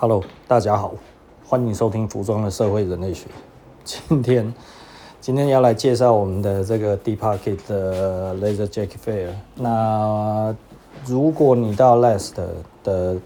[0.00, 0.94] Hello，大家好，
[1.44, 3.26] 欢迎收听服装的社会人类学。
[3.82, 4.54] 今天，
[5.20, 9.30] 今天要来介绍我们的这个 Deep Pocket 的 Laser Jacket Fair。
[9.56, 10.54] 那
[11.04, 12.34] 如果你到 Last
[12.84, 13.16] 的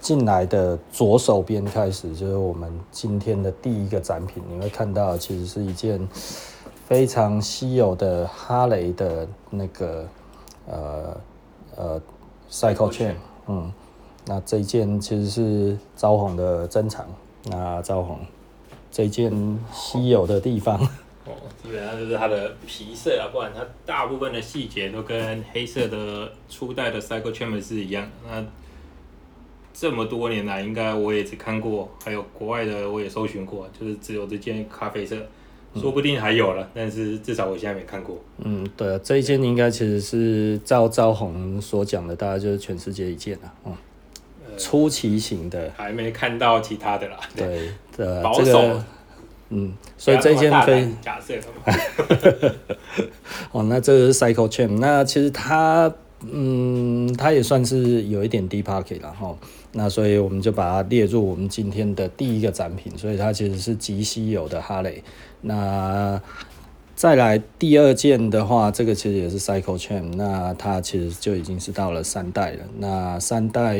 [0.00, 6.08] 进来的左手边开始，就是我们今天的第一个展品，你会看到其实是一件
[6.86, 10.08] 非常稀有的哈雷的那个
[10.66, 11.20] 呃
[11.76, 12.02] 呃
[12.50, 13.16] Cycle Chain，
[13.48, 13.70] 嗯。
[14.26, 17.06] 那这一件其实是招红的珍藏。
[17.44, 18.18] 那招红
[18.90, 19.32] 这一件
[19.72, 20.76] 稀有的地方，
[21.24, 21.32] 哦，
[21.62, 28.06] 基本上就是它的皮色啊，不然它大部分的细节都跟黑色的初代的 Cycle Chain 是一样。
[28.28, 28.44] 那
[29.72, 35.16] 这么多年来，应该我也只看过，还有国外的我也搜寻过，就是只有这件咖啡色，
[35.74, 38.18] 说不定还有了，嗯、但是至少我现在没看过。
[38.36, 43.72] 嗯，对，这一件应该其实是照招红所讲的，大概就是全世界一件了，嗯。
[44.60, 47.16] 出奇型的，还没看到其他的啦。
[47.34, 48.84] 对， 的这个，
[49.48, 51.34] 嗯，所以这件非假设
[53.50, 55.92] 哦，那这个是 Cycle Chain，那其实它，
[56.30, 59.34] 嗯，它也算是有一点 Deep Pocket 了哈。
[59.72, 65.02] 那所以我们就把它列入我们今天的第一个展品，所以它其实是极稀有的哈雷。
[65.42, 66.20] 那
[67.00, 72.64] 再来第二件的话，这个其实也是 Cycle Chain，那它其实就已经是到了三代了。
[72.76, 73.78] 那三代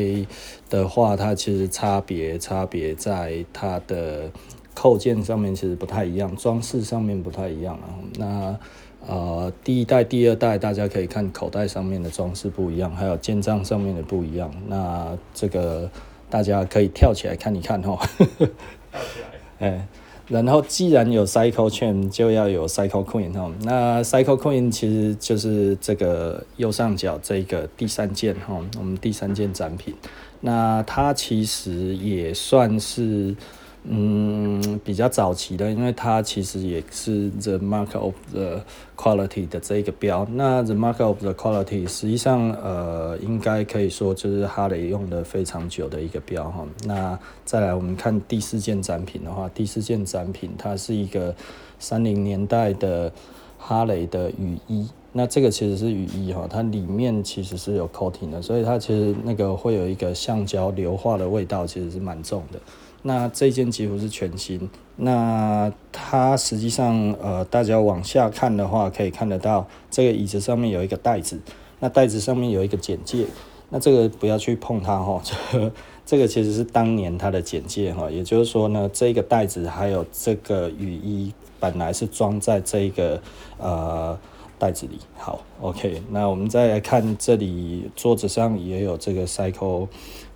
[0.71, 4.31] 的话，它其实差别差别在它的
[4.73, 7.93] 扣件上面其实不太一样，装饰上面不太一样啊。
[8.17, 8.59] 那
[9.07, 14.51] 呃，第一代、第二代，大家可以看口袋上面的装饰不一样，还有肩章上面的不一样。
[14.65, 15.87] 那这个
[16.27, 17.99] 大家可以跳起来看一看哦。
[18.17, 19.67] 跳起来。
[19.67, 19.87] 哎。
[20.31, 23.51] 然后，既然有 Cycle Chain，就要有 Cycle Queen 哈。
[23.61, 29.93] 那 Cycle Queen 其实就是这个右上角这个第三件哈，我们第三件展品。
[30.39, 33.35] 那它其实也算是。
[33.83, 38.61] 嗯，比较早期的，因为它其实也是 The Mark of the
[38.95, 40.27] Quality 的这个标。
[40.33, 46.63] 那 The Mark of the Quality 实际上呃，应该可以说就是哈雷用的非常久的一个标哈。
[46.85, 51.33] 那再来我们看第四件展品的话，第四件展品它是一个
[51.79, 53.11] 三零年代的
[53.57, 54.87] 哈雷的雨衣。
[55.11, 62.59] 那这个其实是雨衣哈，它里面其实是有 coating 的，所以它其实那个会有一个橡胶硫化的味道，其实是蛮重的。
[63.03, 64.69] 那这件几乎是全新。
[64.95, 71.39] 那它实际上，呃，大家往下看的话，可以看得到这个椅子上面有一个袋子。
[71.79, 73.25] 那袋子上面有一个简介。
[73.69, 75.71] 那这个不要去碰它哈，这 个
[76.05, 78.11] 这个其实是当年它的简介哈。
[78.11, 83.19] 也就是说呢，这个袋子还有这个雨衣本来是装在这个
[83.57, 84.15] 呃
[84.59, 84.99] 袋子里。
[85.15, 86.03] 好，OK。
[86.11, 89.87] 那我们再来看这里桌子上也有这个 Cycle。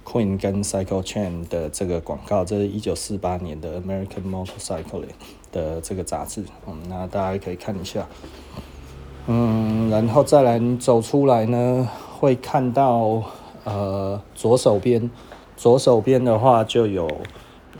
[0.05, 5.01] Queen 跟 Cycle Chain 的这个广告，这是一九四八年的 American Motorcycle
[5.51, 8.07] 的这个杂志，嗯，那大家可以看一下，
[9.25, 11.89] 嗯，然后再来你走出来呢，
[12.19, 13.23] 会看到
[13.63, 15.09] 呃左手边，
[15.57, 17.09] 左手边的话就有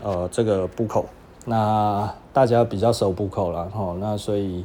[0.02, 1.06] 呃这个布口，
[1.44, 4.64] 那大家比较熟布口了哈，那所以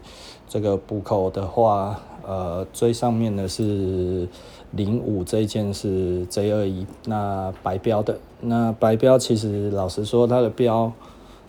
[0.49, 1.97] 这个布口的话，
[2.31, 4.27] 呃最上面的是。
[4.73, 10.93] 零五这一件是 J 二一，那白标的，那白标其实老实说，它的标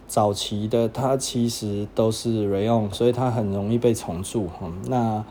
[0.09, 4.49] 早期的它其实都是 Rayon，所以它很容易被虫蛀。
[4.61, 5.25] 嗯，那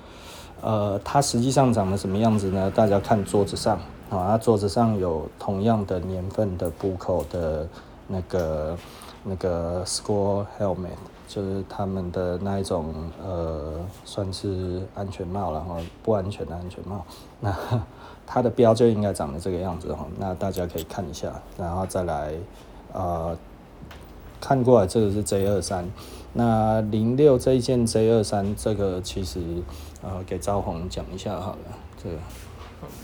[0.62, 2.72] 呃，它实际上长得什么样子呢？
[2.73, 3.75] 大家看桌子上，
[4.09, 7.68] 啊，它桌子上有同样的年份的布口的
[8.07, 8.78] 那个
[9.25, 10.95] 那个 Score Helmet。
[11.34, 12.94] 就是他们的那一种
[13.24, 17.06] 呃，算是安全帽，然后不安全的安全帽。
[17.40, 17.56] 那
[18.28, 20.06] 它的标就应该长得这个样子哈。
[20.18, 22.34] 那大家可以看一下，然后再来
[22.92, 23.34] 呃，
[24.42, 25.88] 看过来这个是 J 二三。
[26.34, 29.40] 那零六这一件 J 二三，这个其实
[30.02, 31.59] 呃，给赵红讲一下好了。
[32.03, 32.18] 这个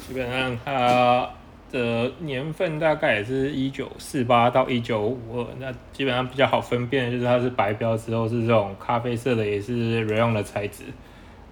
[0.06, 1.30] 基本上它。
[1.69, 10.84] 的年份大概也是一九四八到一九五二，那基本上比较好分辨的，就是它是白标之后是这种咖啡色的，也是 Rayon 的材质。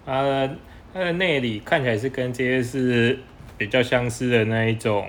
[0.06, 0.48] 它
[0.94, 3.18] 它的内里看起来是跟这些是
[3.58, 5.06] 比较相似的那一种，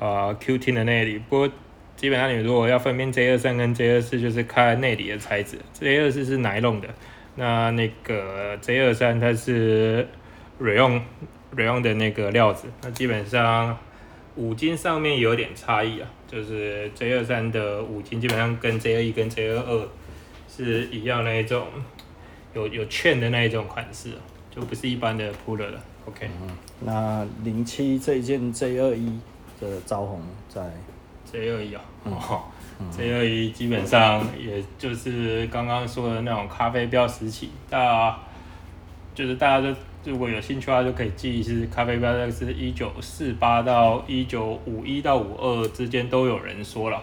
[0.00, 1.18] 呃 Q T 的内里。
[1.18, 1.48] 不过
[1.94, 5.58] 基本上你如果要分辨 J 二三跟 J 二四，就是看内里的材质。
[5.74, 6.88] J 二四是奶龙的，
[7.36, 10.08] 那那个 J 二三它是
[10.60, 11.02] Rayon
[11.54, 12.66] Rayon 的那个料子。
[12.82, 13.78] 那基本上。
[14.36, 19.88] 五金上面有点差异啊，就是 J 二三的五金基本上跟 J 二一跟 J 二二
[20.48, 21.66] 是一样那一种，
[22.54, 24.10] 有有券的那一种款式，
[24.50, 25.80] 就不是一般的 Puller 了。
[26.06, 26.48] OK，嗯，
[26.80, 29.18] 那零七这一件 J 二一
[29.60, 30.62] 的招红在
[31.30, 32.42] ？J 二一啊，哦
[32.90, 38.18] ，J 二一基本上也就是刚刚说的那种咖啡标时期，大
[39.14, 47.02] 就是大家都如果有兴趣的话，就可以记是咖啡标，那个是一九四八到一九五一到五二之间都有人说了。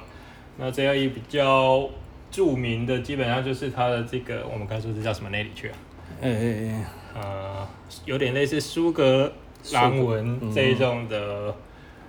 [0.57, 1.89] 那 J 二一比较
[2.29, 5.75] 著名的，基本上就是它的这个，我们刚说这叫什么内里去啊？
[6.21, 6.85] 哎哎哎，
[7.15, 7.67] 呃，
[8.03, 9.31] 有点类似苏格
[9.71, 11.55] 兰文这一种的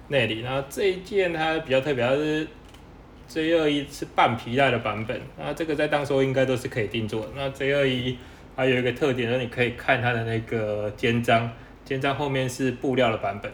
[0.08, 0.40] 内里。
[0.40, 2.48] 然后这一件它比较特别，它是
[3.28, 5.20] J 二一是半皮带的版本。
[5.38, 7.28] 那这个在当时应该都是可以定做的。
[7.36, 8.18] 那 J 二一
[8.60, 11.50] 还有一个特点，呢你可以看它的那个肩章，
[11.82, 13.50] 肩章后面是布料的版本。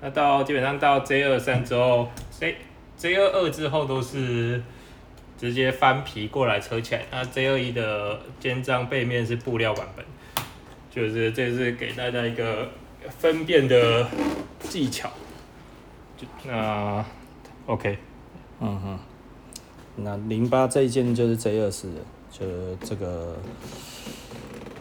[0.00, 2.10] 那到基本上到 J 二三之后
[2.40, 2.56] ，J
[2.96, 4.60] J 二二之后都是。
[5.38, 10.04] 直接翻皮过来车起来，那 J 二一的肩章背面是布料版本，
[10.90, 12.68] 就是这是给大家一个
[13.08, 14.04] 分辨的
[14.58, 15.08] 技巧。
[16.16, 17.04] 就那
[17.66, 17.96] OK，
[18.58, 18.98] 嗯哼，
[19.94, 22.00] 那零八这一件就是 J 二四的，
[22.32, 23.36] 就这个，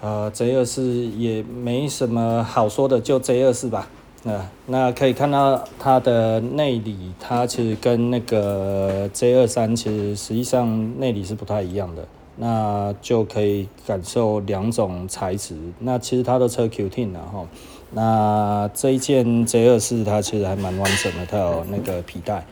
[0.02, 3.88] 呃，Z 二四也没什么好说的，就 Z 二四吧。
[4.24, 12.08] 那那可以看到它的内里，它其实跟那个 Z 二三其实实际上内里是不太一样的。
[12.40, 15.56] 那就可以感受两种材质。
[15.80, 17.48] 那其实它的车 Q10 然后，
[17.92, 22.46] 那这一件 Z 二四它其实还蛮完整的，它有那个皮带。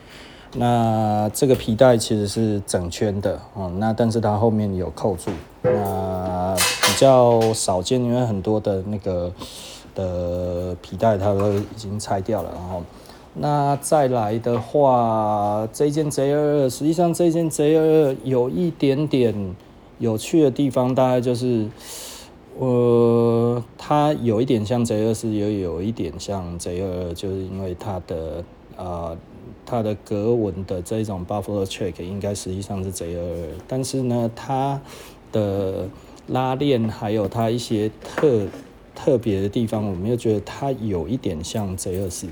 [0.58, 3.70] 那这个皮带其实是整圈的哦。
[3.78, 5.30] 那但是它后面有扣住，
[5.62, 9.32] 那比较少见，因为很多的那个。
[9.96, 12.82] 的皮带它都已经拆掉了，然后
[13.32, 19.56] 那再来的话，这件 J 二二，实际上这件 J 二二有一点点
[19.98, 21.66] 有趣的地方，大概就是，
[22.58, 28.44] 呃，它有一点像 J 二四，也有一点像 J 二二，就是因为它的
[28.76, 29.16] 呃
[29.66, 34.80] 它的格纹的这种 Buffalo Check 应该实际上是 J 二二，但是呢，它
[35.30, 35.88] 的
[36.28, 38.46] 拉链还有它一些特。
[38.98, 42.28] 特别的地方，我们又觉得它有一点像 J 二四，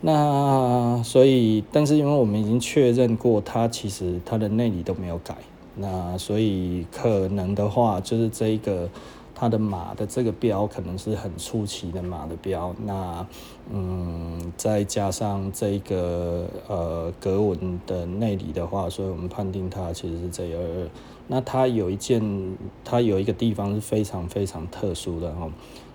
[0.00, 5.36] 那所以，但是因为我们已经确认过，它其实它的内里都没有改，
[5.74, 8.88] 那所以可能的话，就是这一个
[9.34, 13.26] 它的码的这个标可能是很初期的码的标，那
[13.70, 20.88] 嗯，再加上这个呃格纹的内里的话，所以我们判定它其实是 J 二二。
[21.26, 25.50] 那它有一件，它有一个地方是非常非常特殊的哈。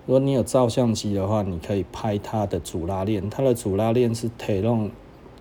[0.06, 3.28] 如果你有照相机的话，你可以拍它的主拉链。
[3.30, 4.92] 它的主拉链是采用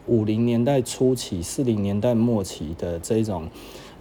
[0.06, 3.49] 五零年代初期、四零年代末期的这种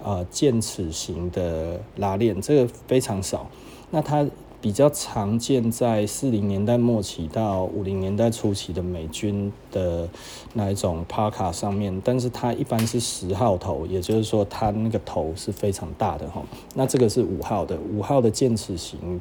[0.01, 3.49] 呃剑齿型的拉链，这个非常少。
[3.89, 4.25] 那它
[4.61, 10.07] 比较常见在四零年代末期到五零年代初期的美军的
[10.53, 16.43] 那一种帕卡上面，但是它一般是十号头，也就是说它那个头是非常大的哈。
[16.75, 19.19] 那这个是五号的，五号的剑齿型。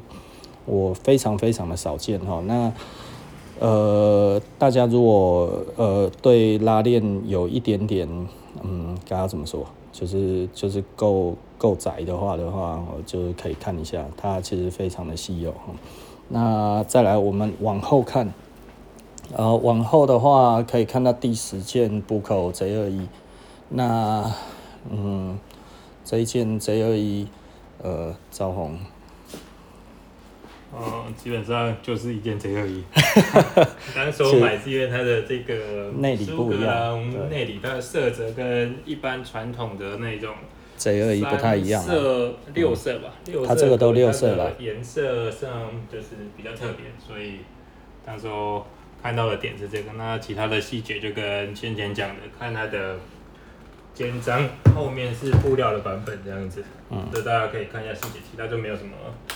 [0.67, 2.73] 我非常非常的少见哈，那
[3.59, 8.07] 呃，大家如果呃对拉链有一点点
[8.63, 15.75] 嗯，该要怎么说，就是就是够够窄的话的话，我就可以看一下，它其实非常的稀有哈。
[16.29, 18.33] 那再来我们往后看，
[19.35, 23.09] 呃，往后的话可以看到第十件 Buco J 二一，
[23.69, 24.33] 那
[24.91, 25.39] 嗯，
[26.05, 27.27] 这一件 Z 二一
[27.83, 28.79] 呃，枣红。
[30.73, 32.85] 嗯，基本上就是一件 J 二一。
[33.95, 40.35] 当时我买是因为它的这个内里不一样，内里它的色泽跟一般传统的那种
[40.77, 43.49] 贼二一不太一样，色六色吧，六色。
[43.49, 44.53] 它这个都六色了。
[44.59, 45.51] 颜色上
[45.91, 47.41] 就是比较特别，所以
[48.07, 48.67] 当时候
[49.03, 49.93] 看到的点是这个。
[49.97, 52.97] 那其他的细节就跟先前讲的，看它的。
[53.95, 58.93] 肩章后面是布料的版本，这样子，嗯，这大家可以看一下细节，其他就没有什么，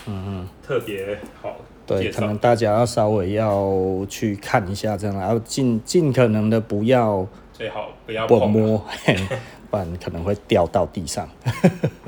[0.07, 1.57] 嗯嗯，特别好。
[1.87, 8.83] 对，可能大家要稍微要去看一下这样，然后尽尽可能的不要，最好不要碰摸，
[9.71, 11.29] 不然可能会掉到地上。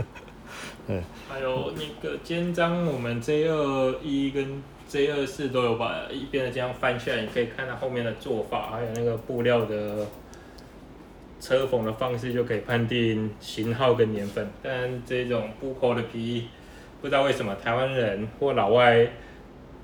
[0.88, 10.06] 对，还有那个肩章，我们 J 二一跟 J 二四都有把一边的肩章翻起来，你可以看到后面的做法，还有那个布料的。
[11.38, 14.72] 车缝的方式就可以判定型号跟年份，但
[15.06, 16.48] 这种 Buco 的皮，
[17.00, 19.06] 不知道为什么台湾人或老外，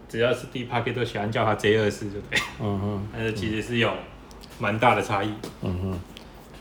[0.08, 2.38] 只要是 Deep Pocket 都喜欢叫它 J 二四，就对。
[2.60, 3.90] 嗯哼，但是其实是有
[4.58, 5.32] 蛮大的差异。
[5.60, 6.00] 嗯哼，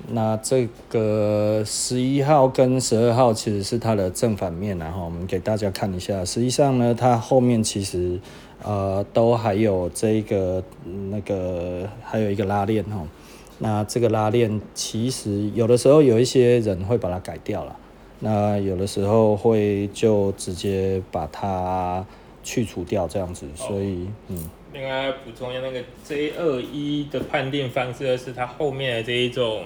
[0.10, 6.24] 那这个十一号跟十二号其实是它的正反面，然后我们给大家看一下。
[6.26, 8.20] 实际上呢，它后面其实
[8.62, 10.64] 呃都还有这个
[11.10, 13.02] 那个还有一个拉链哈。
[13.64, 17.78] 那这个拉链其实有的时候有一些人会把它改掉了，
[18.20, 22.04] 那有的时候会就直接把它
[22.42, 24.50] 去除掉这样子，所以嗯。
[24.74, 29.66] 另外补充一下，那个 J 二一的判定方式是它后面的这一种，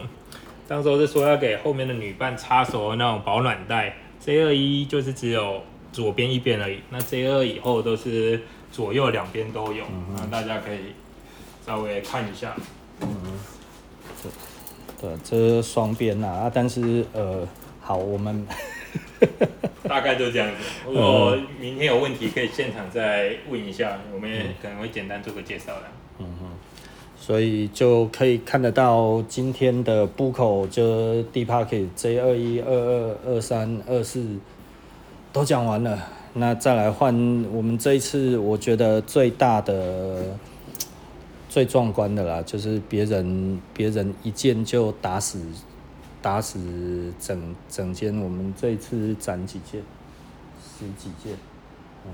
[0.67, 5.61] 当时是说要给后面的女伴插手的那种保暖带，J 二一就是只有
[5.93, 9.85] 左边一边而已，那 J 二以后都是左右两边都有，
[10.17, 10.79] 那、嗯、大家可以
[11.65, 12.53] 稍微看一下。
[13.01, 13.07] 嗯
[15.01, 17.47] 对，这是双边呐啊，但是呃，
[17.81, 18.47] 好，我们
[19.87, 20.55] 大概就这样子。
[20.87, 25.81] 如果明天有问题，可以现场再问一下，我们也可能会简单做个介绍的。
[26.19, 26.47] 嗯哼，
[27.19, 34.25] 所以就可以看得到今天的 Buco 就 Deep Pocket J 二一、二二、二三、二四
[35.33, 35.99] 都讲完了，
[36.33, 37.13] 那再来换
[37.51, 40.37] 我们这一次，我觉得最大的。
[41.55, 45.39] 最壮观的啦，就是别人别人一件就打死
[46.21, 46.59] 打死
[47.17, 48.13] 整整间。
[48.19, 49.81] 我们这一次展几件，
[50.59, 51.37] 十几件，
[52.05, 52.11] 嗯，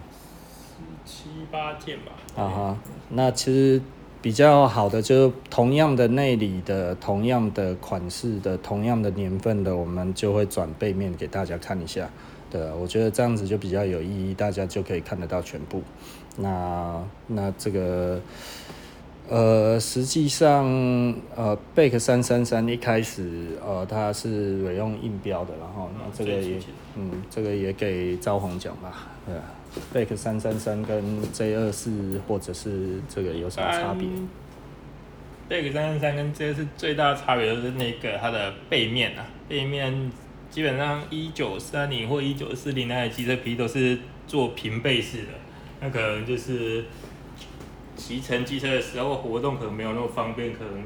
[1.07, 2.11] 十七八件吧。
[2.35, 2.77] 啊哈，
[3.09, 3.81] 那其实
[4.21, 12.07] 比较好的就是同样的内里的、同样的款式的、同样的年份的，我们就会转背面给大家看一下。
[12.51, 15.81] 对，我觉得这样子就比较有意义，大家就可以看得到全部。
[16.37, 18.21] 那那这个。
[19.31, 20.65] 呃，实际上，
[21.37, 26.59] 呃，Back 三三三一开始，呃，它是委用印标的，然后那这个也，
[26.97, 29.43] 嗯，这个也给招红奖吧，对啊
[29.93, 34.05] ，Back 三三三跟 J 二四或者是这个有什么差别
[35.49, 40.11] ？Back 三三三跟 J 二四最大的差别就是那个它的背面啊，背面
[40.49, 43.97] 基本上一九三零或一九四零那台机车皮都是
[44.27, 45.27] 做平背式的，
[45.79, 46.83] 那可能就是。
[48.01, 50.83] 骑乘机车的时候活动可能没有那么方便，可能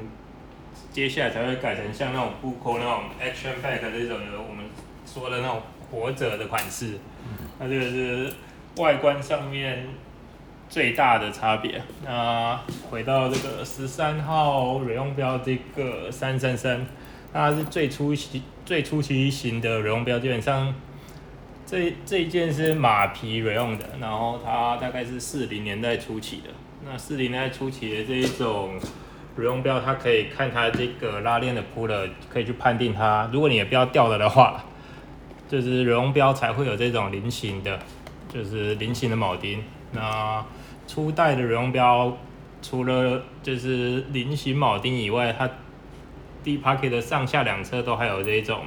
[0.92, 4.66] 接下来才会改成像那种 Buco 那种 Action Pack 这种的，我们
[5.06, 6.98] 说的那种活着的款式。
[7.58, 8.32] 那这个是
[8.76, 9.88] 外观上面
[10.68, 11.82] 最大的差别。
[12.04, 16.86] 那回到这个十三号 Rayon 标这个三三三，
[17.32, 20.74] 它是最初期最初期型的 Rayon 标，基本上
[21.64, 26.50] 这这一件是马皮 Rayon 的，然后它大概是四零年代初期的。
[26.88, 28.78] 那四零年代初期的这一种
[29.36, 33.28] Rayon 标，它可以看它这个拉链的 puller，可以去判定它。
[33.32, 34.64] 如果你的标掉了的话，
[35.48, 37.80] 就是 Rayon 标才会有这种菱形的，
[38.32, 39.64] 就是菱形的铆钉。
[39.90, 40.44] 那
[40.86, 42.16] 初代的 Rayon 标，
[42.62, 45.50] 除了就是菱形铆钉以外，它
[46.44, 48.64] Deep Pocket 的上下两侧都还有这一种，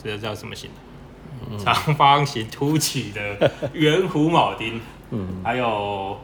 [0.00, 0.70] 这个叫什么型？
[1.58, 4.80] 长方形凸起的圆弧铆钉。
[5.10, 6.16] 嗯，还有。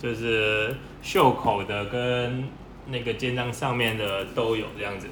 [0.00, 2.48] 就是袖口的跟
[2.86, 5.06] 那个肩章上面的都有这样子。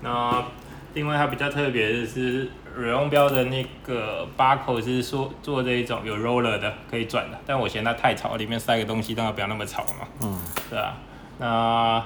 [0.00, 0.42] 那
[0.94, 10.08] 另外它比较特别的是，Rayon 标的那个八口是说做这一种有 roller 的可以转的，但我嫌它太吵，里面塞个东西，让它不要那么吵嘛。
[10.22, 10.96] 嗯，对啊。
[11.38, 12.04] 那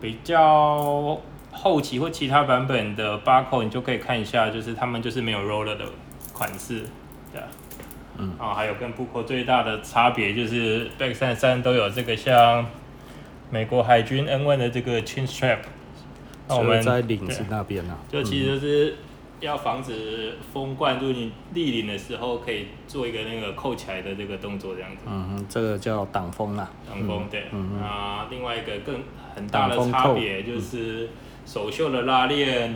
[0.00, 1.18] 比较
[1.52, 5.84] 后期或其他版本的八口，你就可以看一下，就是他们就是没有 roller 的
[6.32, 6.84] 款式，
[7.32, 7.48] 对啊。
[8.18, 12.66] 嗯，啊，还有跟 Buco 最大的差别就是 Back 三三都有这个像
[13.50, 15.58] 美国海军 N1 的这个 Chin Strap，
[16.48, 18.96] 那我们在领子那边呢、啊，就其实是
[19.40, 24.98] 要防止风灌入你立领的时候，可以做一个那个扣起来的这个动作，这样子。
[25.06, 26.70] 嗯哼，这个叫挡风啊。
[26.88, 27.44] 挡风，对。
[27.52, 29.02] 嗯啊，另外一个更
[29.34, 31.08] 很大的差别就是
[31.44, 32.74] 首秀的拉链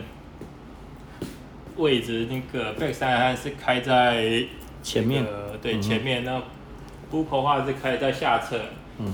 [1.77, 4.43] 位置，那个 Back 三三是开在。
[4.81, 6.41] 前面，呃，对，前面那
[7.11, 8.59] Buco 的话是开在下侧。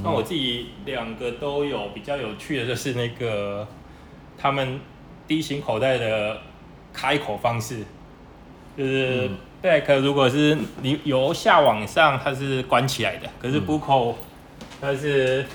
[0.03, 3.65] 那我自己两个都有比较有趣的就是那个
[4.37, 4.81] 他们
[5.27, 6.41] D 型口袋的
[6.91, 7.85] 开口方式，
[8.77, 9.29] 就是
[9.63, 14.15] Back 如果是你由下往上，它是关起来的，可是 Buco
[14.81, 15.45] 它是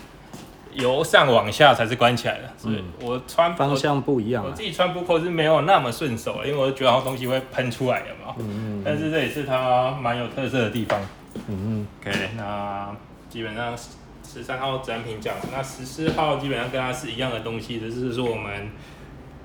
[0.74, 2.50] 由上往下才是关起来的。
[2.56, 8.34] 所以我穿方向不一样，我自己穿 Buco 是没有那么顺手，因为我觉得好东西会喷出来的嘛。
[8.38, 8.82] 嗯嗯。
[8.84, 11.00] 但是这也是它蛮有特色的地方。
[11.48, 11.86] 嗯嗯。
[12.00, 12.94] OK，那
[13.28, 13.76] 基本上
[14.24, 18.70] 十三号展品讲，那十四号基本上跟它是一样的东西，只是说我们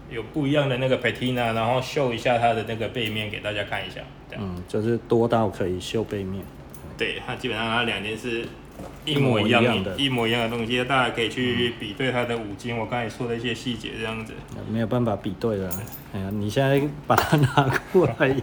[0.10, 4.02] 有不一样的那个 patina，然后秀一下它的那个背面给大家看一下。
[4.38, 6.44] 嗯，就是多到可以秀背面。
[6.98, 8.48] 对，它基本上它两件是。
[9.06, 12.78] 一模一样的，一模一样的东西，大家可以去比对它的五金。
[12.78, 14.34] 我刚才说的一些细节，这样子
[14.70, 15.70] 没有办法比对了。
[16.14, 18.36] 哎呀，你现在把它拿过来。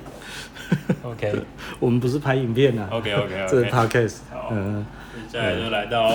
[1.03, 1.35] OK，
[1.79, 2.89] 我们不是拍影片啊。
[2.91, 4.17] OK OK OK，这是 Podcast。
[4.33, 4.87] 好，嗯，
[5.29, 6.11] 接下来就来到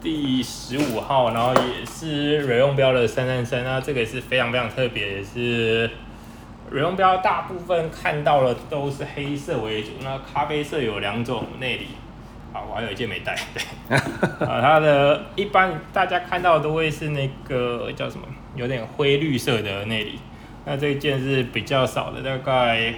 [0.00, 5.90] 第十五号，然后也是瑞用标的三三三，那这个也是非常非常特别，也是
[6.70, 11.88] 瑞用标大部分看到的都是黑色为主，那咖啡色有两种内里。
[12.68, 13.96] 我还有一件没带，对，
[14.46, 20.18] 啊，它的一般大家看到的都会是那个叫什么，有点灰绿色的内里，
[20.64, 22.94] 那这一件是比较少的，大概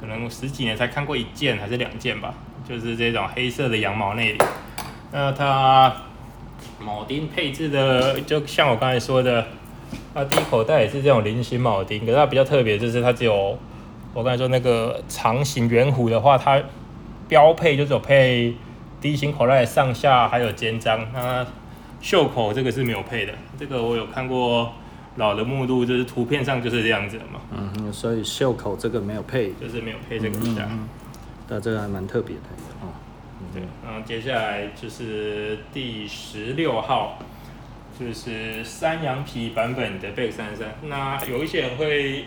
[0.00, 2.34] 可能十几年才看过一件还是两件吧，
[2.68, 4.38] 就是这种黑色的羊毛内里。
[5.12, 5.94] 那它
[6.84, 9.46] 铆钉配置的，就像我刚才说的，
[10.12, 13.56] 它第一口袋也是这种菱形铆钉，可是它比较特别，就是它只有
[14.12, 16.60] 我刚才说那个长形圆弧的话，它
[17.28, 18.54] 标配就是有配
[19.00, 21.46] D 型口袋上下还有肩章，那
[22.00, 24.72] 袖口这个是没有配的，这个我有看过
[25.16, 27.40] 老的目录，就是图片上就是这样子的嘛。
[27.50, 30.62] 嗯，所以袖口这个没有配，就是没有配这个比较。
[31.48, 32.42] 那、嗯、这个还蛮特别的。
[33.52, 37.18] 对，然后接下来就是第十六号，
[37.98, 40.74] 就是山羊皮版本的 Back 三三。
[40.82, 42.24] 那有一些人会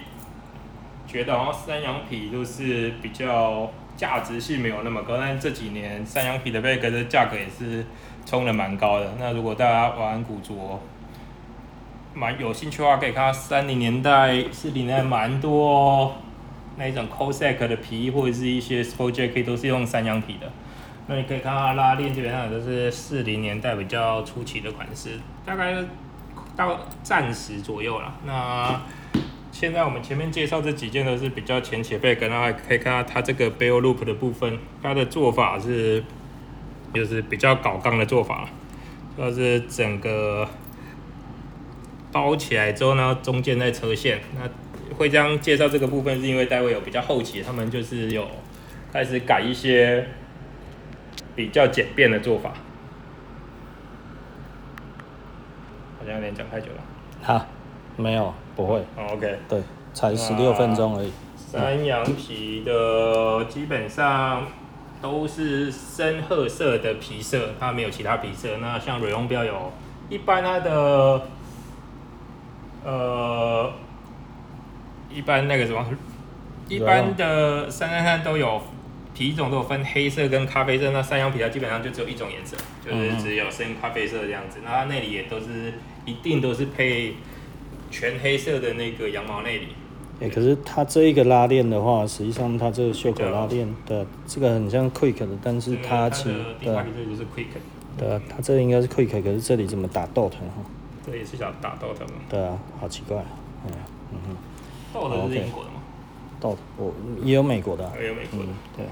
[1.06, 7.86] 觉得，好像山羊皮就是比较价值性没有那么高，但这几年山羊皮的贝壳的价格也是
[8.26, 9.12] 冲的蛮高的。
[9.20, 10.80] 那如果大家玩古着，
[12.14, 16.16] 蛮有兴趣的话，可以看到三零年代、四零年代蛮多
[16.78, 20.48] 那一种 Cossack 的皮，或者是一些 Sport Jacket 都是用山羊皮的。
[21.08, 25.76] 那你可以看到拉链基本上都是四零年代比较初期的款式，大概
[26.56, 28.14] 到战时左右了。
[28.26, 28.82] 那
[29.60, 36.04] 现在我们前面介绍这几件都是比较前期的 bag，然后可以看到它这个 bell loop 的部分，它的做法是
[36.94, 38.48] 就是比较搞钢的做法，
[39.18, 40.48] 就是整个
[42.12, 44.20] 包起来之后呢，中间在车线。
[44.36, 44.48] 那
[44.96, 48.28] 会这样介绍这个部分，是因为待会有比较后期，他们就是有
[48.94, 50.06] 开始改一些。
[51.36, 52.50] 比较简便的做法，
[56.00, 56.84] 好像有点讲太久了。
[57.22, 57.46] 好，
[57.96, 58.84] 没有，不会。
[58.98, 59.62] Oh, OK，对，
[59.94, 61.12] 才十六分钟而已。
[61.38, 64.48] 山羊皮的基本上
[65.02, 68.58] 都是深褐色的皮色，它没有其他皮色。
[68.58, 69.72] 那像瑞翁标有，
[70.10, 71.22] 一般它的，
[72.84, 73.72] 呃，
[75.14, 75.86] 一般那个什么，
[76.68, 78.62] 一般的三三三都有。
[79.14, 82.56] 皮种都有分黑色跟咖啡色，那山羊皮它基本上就只有一种颜色，
[82.86, 84.60] 就是只有深咖啡色这样子。
[84.64, 85.74] 那它那里也都是
[86.06, 87.16] 一定都是配
[87.90, 89.68] 全黑色的那个羊毛内里。
[90.20, 97.48] 哎、欸，可是它这一个拉链的话，实际上它这个袖口拉链的这个很像 Quick 的，但是它其实对，它就是 Quick。
[97.98, 100.40] 对啊，它这应该是 Quick，可是这里怎么打 Dot 哈？
[101.06, 102.16] 这也是想打 Dot 吗？
[102.30, 103.18] 对啊，好奇怪。
[103.66, 103.72] 嗯
[104.12, 104.38] 嗯哼。
[104.94, 105.82] Dot 是英国的吗？
[106.40, 108.86] 到我也有美国的，也有美国的，对，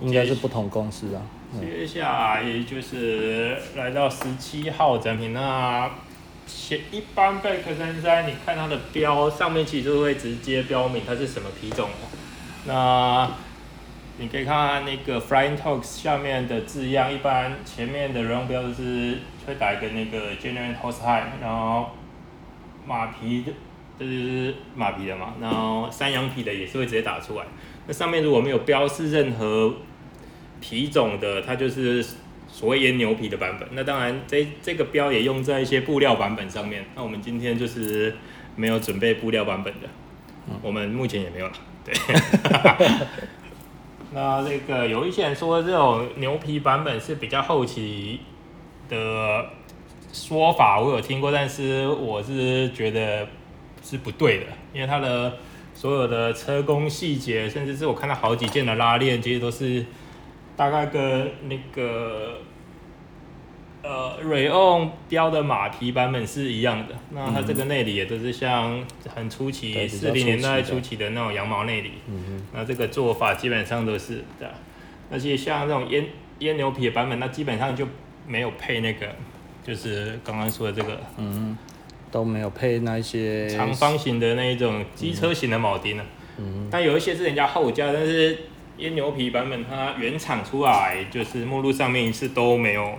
[0.00, 1.22] 应该是不同公司啊。
[1.60, 5.88] 接下来就是来到十七号展品，那
[6.46, 11.88] 前一般 Back 三三，你看它的标上面其实会直接标明它是什么皮种。
[12.66, 13.30] 那
[14.18, 21.90] 你可以看看那个 Flying Talks 下面的字样，一般前面的人用标就是会打一个那个 Genuine Horsehide，然后
[22.86, 23.52] 马皮的。
[23.98, 27.44] 这就是马皮的嘛，然后山羊皮的也是会直接打出来。
[27.86, 29.74] 那上面如果没有标示任何
[30.60, 32.04] 皮种的，它就是
[32.62, 33.68] 所谓腌牛皮的版本。
[33.72, 36.84] 那当然这这个标也用在一些布料版本上面。
[36.94, 38.14] 那我们今天就是
[38.54, 39.88] 没有准备布料版本的，
[40.62, 41.52] 我们目前也没有了。
[41.84, 41.92] 对，
[44.14, 48.20] 那这个有一些人说这种牛皮版本是比较后期
[48.88, 49.46] 的
[50.12, 53.26] 说法，我有听过，但是我是觉得。
[53.84, 55.38] 是不对的，因为它的
[55.74, 59.84] 所有的车工细节，甚至是我看到好几件的拉链，其实都是
[60.56, 62.38] 大概跟那个
[63.82, 66.94] 呃瑞翁标的马皮版本是一样的。
[67.10, 71.92] 那它这个内里也都是像很初期四零年代初期的那种羊毛内里。
[72.08, 72.46] 嗯哼。
[72.54, 74.52] 那这个做法基本上都是的，
[75.10, 76.06] 而且像这种烟
[76.38, 77.86] 烟牛皮的版本，那基本上就
[78.26, 79.06] 没有配那个，
[79.64, 81.00] 就是刚刚说的这个。
[81.16, 81.56] 嗯。
[82.10, 86.04] 都没有配那些长方形的那一种机车型的铆钉了。
[86.36, 88.36] 嗯，但有一些是人家后加，但是
[88.76, 92.98] 烟牛皮版本它原厂出来就是目录上面是都没有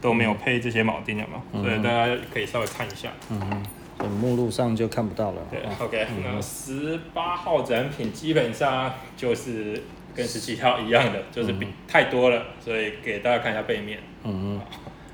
[0.00, 3.10] 都没有配这些铆钉的嘛，所以大家可以稍微看一下。
[3.30, 3.62] 嗯
[3.98, 5.42] 嗯，目录上就看不到了。
[5.50, 9.82] 对，OK，那十八号展品基本上就是
[10.14, 13.98] 跟十七号一样的，就是比太多了，所以给大家看一下背面。
[14.24, 14.60] 嗯嗯，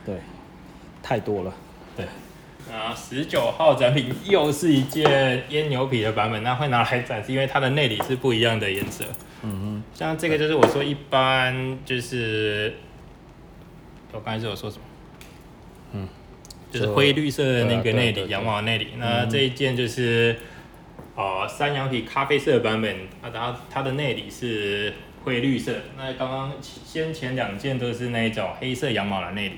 [0.04, 0.16] 对，
[1.02, 1.52] 太多了。
[1.96, 2.06] 对。
[2.68, 9.04] 啊，十九号展品又是一件烟牛皮的版本，那会拿来展示，因为它的内里是不一样的颜色。
[9.44, 12.74] 嗯嗯，像这个就是我说一般就是，
[14.16, 14.82] 我刚才是有说什么？
[15.92, 16.08] 嗯，
[16.72, 18.88] 就是灰绿色的那个内里，羊毛内里。
[18.98, 20.36] 那这一件就是，
[21.14, 25.72] 哦、呃，山羊皮咖啡色的版本啊，然后它的内里是灰绿色。
[25.96, 29.56] 那刚刚先前两件都是那一种黑色羊毛的内里。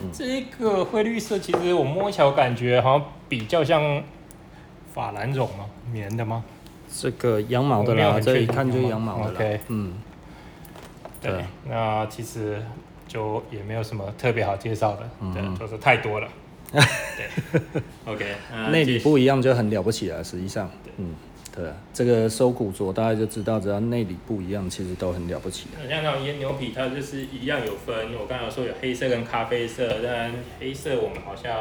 [0.00, 4.02] 嗯、这个灰绿色其实我摸起来感觉好像比较像
[4.94, 5.66] 法兰绒吗？
[5.92, 6.42] 棉的吗？
[6.90, 9.34] 这个羊毛的啦，这一看就羊毛的。
[9.34, 9.92] OK，嗯，
[11.20, 12.62] 对那其实
[13.08, 16.28] 就也没有什么特别好介绍的，嗯、对，就是太多了。
[16.70, 17.60] 对
[18.04, 18.34] ，OK，
[18.70, 21.14] 内里不一样就很了不起了，实际上，嗯，
[21.52, 25.68] 对，这个收古着大家就知道，只要内里不一样，其实都很了不起。
[25.88, 31.58] 像那种烟牛皮，它就是一样有分，我刚才有说有黑色跟咖啡色，但黑色我们好像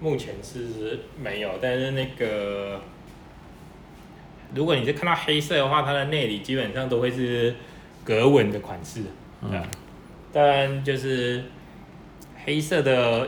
[0.00, 2.80] 目前是没有，但是那个。
[4.54, 7.52] 如果你是看到黑色的话，它的内里基本上都会是
[8.04, 9.02] 格纹的款式，
[9.42, 9.60] 嗯，
[10.36, 11.42] 但就是
[12.44, 13.26] 黑色的，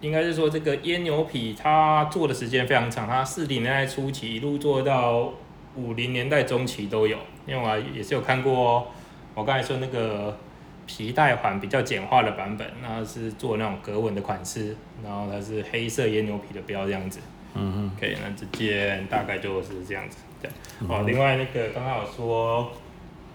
[0.00, 5.32] 应该是说这个烟牛皮，它做的时间非常长，它四零年代初期一路做到
[5.76, 8.88] 五零年代中期都有，因为我也是有看过，
[9.36, 10.36] 我刚才说那个
[10.84, 17.20] 皮带环比较简化的版本，那是做那种格纹的款式，然后它是黑色烟牛皮的标这样子。
[17.54, 20.50] 嗯哼，可以，那这件大概就是这样子，对。
[20.88, 22.72] 哦，另外那个刚刚有说，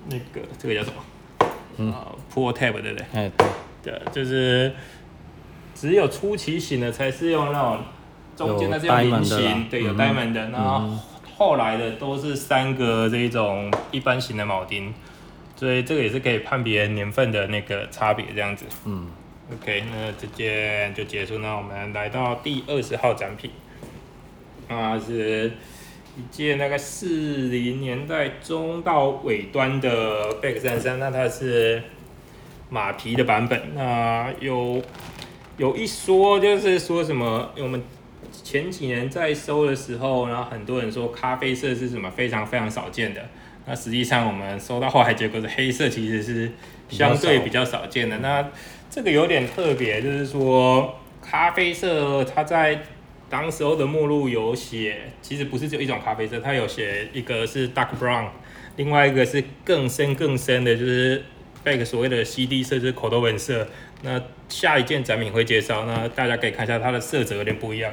[0.09, 1.01] 那个这个叫什么？
[1.77, 1.93] 嗯
[2.33, 3.05] ，pull tab 对不对？
[3.13, 3.47] 哎，对。
[3.85, 4.73] 对，就是
[5.75, 7.79] 只有初期型的才是用那种
[8.35, 10.49] 中间的这种菱形，对，有 diamond 的。
[10.49, 10.89] 然后
[11.37, 14.91] 后来的都是三个这一种一般型的铆钉，
[15.55, 18.65] 所以这个也是可以判别年份的那个差别这样子。
[18.85, 19.07] 嗯
[19.53, 23.51] ，OK，那这件就结束，那我们来到第二十号展品。
[24.67, 25.51] 啊，是
[26.17, 31.83] 一件大概四零年代中到尾端的 Beck 333，那它是
[32.69, 33.75] 马皮的版本。
[33.75, 34.81] 那有
[35.57, 37.83] 有一说就是说什么，我们
[38.31, 43.21] 前几年在收的时候，然后很多人说咖啡色是什么非常非常少见的。
[43.65, 46.51] 那实际上我们收到后来结果是黑色，其实是
[46.87, 48.17] 相对比较少见的。
[48.19, 48.47] 那
[48.89, 52.79] 这个有点特别，就是说咖啡色它在
[53.29, 58.27] 当时候的目录有写，其实不是只有一种咖啡色，它有写一个是 dark brown，
[58.75, 61.23] 另外一个是更深更深的，就是
[61.63, 63.67] Beck 所谓的 CD 色，就是口头纹色。
[64.03, 67.91] 那下一件展品会介绍，那大家可以看一下它的色泽有点不一样。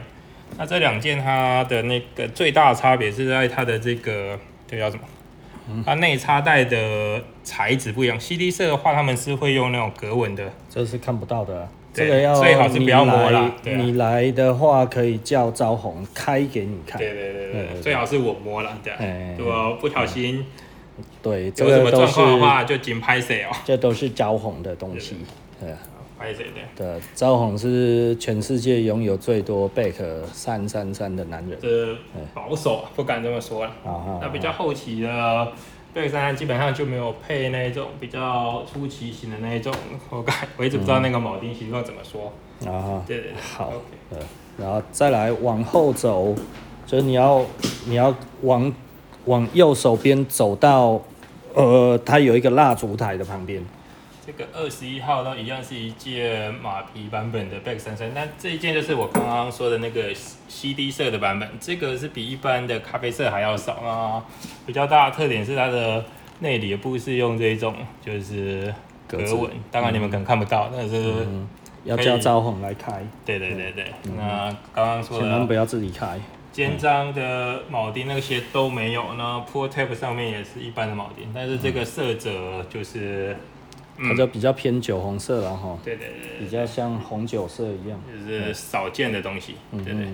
[0.58, 5.82] 那这两件它的那个最大的差别是在它的这个这叫什么？
[5.86, 8.20] 它内插袋的材质不一样。
[8.20, 11.68] CD 色的话，他们是会用那种格纹的，这是看不到的。
[11.92, 13.54] 这个要最好是不要摸了。
[13.64, 16.98] 你来的话可以叫招红开给你看。
[16.98, 18.92] 对对对对，最好是我摸了，对。
[19.38, 20.44] 如果不小心，
[21.22, 23.50] 对，有什么状况的话就紧拍谁哦。
[23.64, 25.16] 这都是招红的东西，
[25.60, 25.70] 对。
[26.18, 26.60] 拍谁的？
[26.76, 29.94] 对，招红是全世界拥有最多 Beck
[30.32, 31.58] 三三三的男人。
[31.60, 31.96] 这
[32.32, 33.72] 保守，不敢这么说了。
[34.20, 35.52] 那比较后期的。
[35.94, 39.72] 贝克三基本上就没有配那种比较出奇型的那一种，
[40.08, 42.32] 我感我一直不知道那个铆钉形状怎么说。
[42.70, 43.72] 啊，对对对，好，
[44.10, 44.18] 呃，
[44.56, 46.34] 然后再来往后走，
[46.86, 47.44] 就是你要
[47.86, 48.72] 你要往
[49.24, 51.00] 往右手边走到，
[51.54, 53.62] 呃，它有一个蜡烛台的旁边。
[54.24, 60.14] 这个二十一号呢，一样是一件马皮版本的 Beck 333，那这一件就是我刚刚说的那个
[60.48, 64.24] CD 色的版本，这个是比一般的咖啡色还要少啊。
[64.64, 66.04] 比较大的特点是它的
[66.38, 68.72] 内里的布是用这种就是
[69.08, 71.02] 格纹，当然你们可能看不到，嗯、但是
[71.82, 73.04] 要叫招红来开。
[73.26, 76.20] 对对对对，嗯、那刚刚说的千万不要自己开。
[76.52, 83.36] 肩章的铆钉那些都没有，那 pull tab 上面也是一般的铆钉，但是这个色泽就是。
[83.98, 89.94] 它就比较偏酒红色了哈，对对对，比较像红酒色一样，就是少见的东西，对对。
[89.94, 90.08] 对，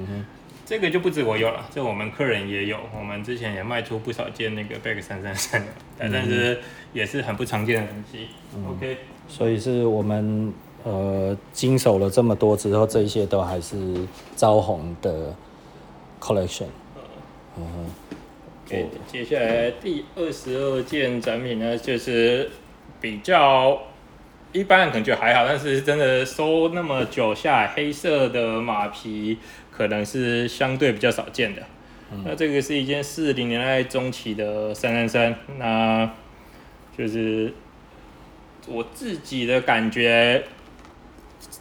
[0.66, 5.64] 这个就不止我有了，这我们客人也有，我们之前也卖出不少件那个 Back 三三三，
[5.98, 6.60] 但是
[6.92, 8.28] 也是很不常见的东西。
[8.68, 10.52] OK，所以是我们
[10.84, 13.76] 呃经手了这么多之后，这一些都还是
[14.36, 15.34] 招红的
[16.20, 16.66] collection。
[17.56, 17.90] 嗯哼
[18.66, 22.50] ，OK，接下来第二十二件展品呢，就是。
[23.00, 23.80] 比较
[24.52, 29.38] 一般人可能觉得还好，但是真的收那么久下来，黑色的马皮
[29.70, 31.62] 可能是相对比较少见的。
[32.10, 36.10] 嗯、那这个是一件四零年代中期的三三三，那
[36.96, 37.52] 就是
[38.66, 40.42] 我自己的感觉，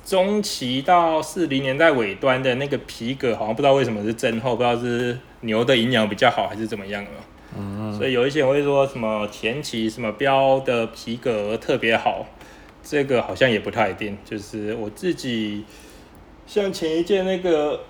[0.06, 7.12] 中期到四零年代尾端的那个皮革，好像不知道为什么是增厚，不知道是牛的营养比较好还是怎么样的。
[7.58, 12.26] 嗯，所以有一些人会说什么前期什么标的皮革特别好，
[12.84, 14.18] 这个好像也不太一定。
[14.24, 15.66] 就是我自己，
[16.46, 17.82] 像前一件那个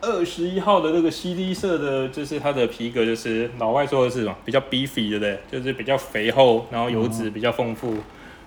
[0.00, 5.38] 二十一号的那个 CD 色的，就是它的皮革，就是老外说的是什么，比较 beefy，对不对？
[5.50, 7.92] 就是比较肥厚，然后油脂比较丰富。
[7.92, 8.02] 嗯、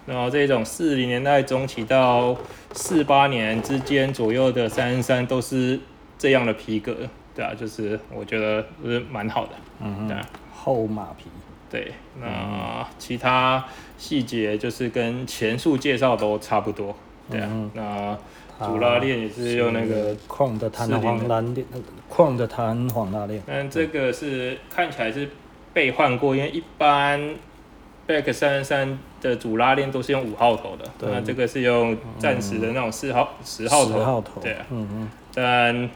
[0.08, 2.36] 然后这种四零年代中期到
[2.74, 5.80] 四八年之间左右的三三都是
[6.18, 6.96] 这样的皮革，
[7.36, 10.26] 对啊，就是我觉得是蛮好的，嗯，对啊，
[10.64, 11.26] 厚马皮。
[11.70, 13.66] 对，那其他
[13.98, 16.96] 细节就是跟前述介绍都差不多。
[17.32, 18.18] 对啊，嗯、那
[18.64, 21.66] 主拉链也是用那个矿的弹簧拉链，
[22.08, 23.42] 矿的弹簧拉链。
[23.48, 25.28] 但这个是看起来是
[25.74, 27.20] 被换过，因为一般
[28.08, 34.04] Back 三三三的主拉链都是用五号头的，对那这个是用暂时的那种四号、十号头。
[34.04, 34.40] 号头。
[34.42, 35.90] 对啊，嗯嗯，但。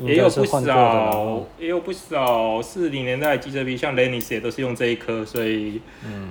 [0.00, 6.30] 也有不少，也有不少四零年代的机车皮，像 Lennis 也都是用这一颗，所以嗯，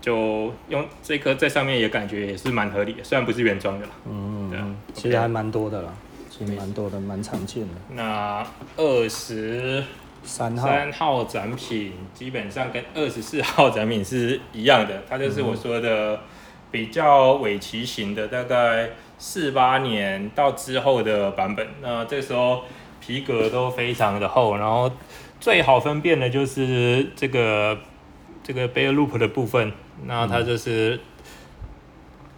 [0.00, 3.92] 就用这颗在上面也感觉也是蛮合理的，虽然不是原装的啦。
[4.08, 4.60] 嗯，对，
[4.92, 5.88] 其实还蛮多的啦，
[6.28, 7.74] 其实蛮多的，蛮常见的。
[7.94, 9.82] 那二十
[10.22, 10.54] 三
[10.92, 16.20] 号展品基本上跟二十四号展品是一样的，它就是我说的
[16.70, 21.66] 比较尾鳍型的，大概四八年到之后的版本。
[21.80, 22.64] 那这时候。
[23.08, 24.92] 皮革都非常的厚，然后
[25.40, 27.78] 最好分辨的就是这个
[28.42, 29.72] 这个 bare loop 的部分，
[30.04, 31.00] 那它就是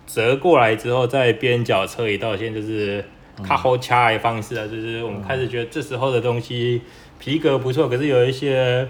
[0.07, 3.05] 折过来之后在边角侧一道线，就是
[3.43, 6.83] 卡后掐的方式啊，就是我们开始觉得这时候的东西
[7.19, 8.87] 皮革不错，可是有一些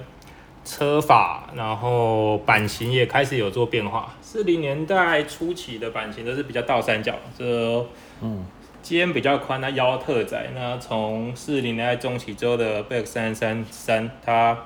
[0.66, 4.14] 车法，然后版型也开始有做变化。
[4.20, 7.86] 四零年代初期的版型都是比较倒三角，这
[8.20, 8.44] 嗯。
[8.82, 10.48] 肩比较宽，那腰特窄。
[10.54, 14.64] 那从四零年代中期之后的 Beck 三三三，它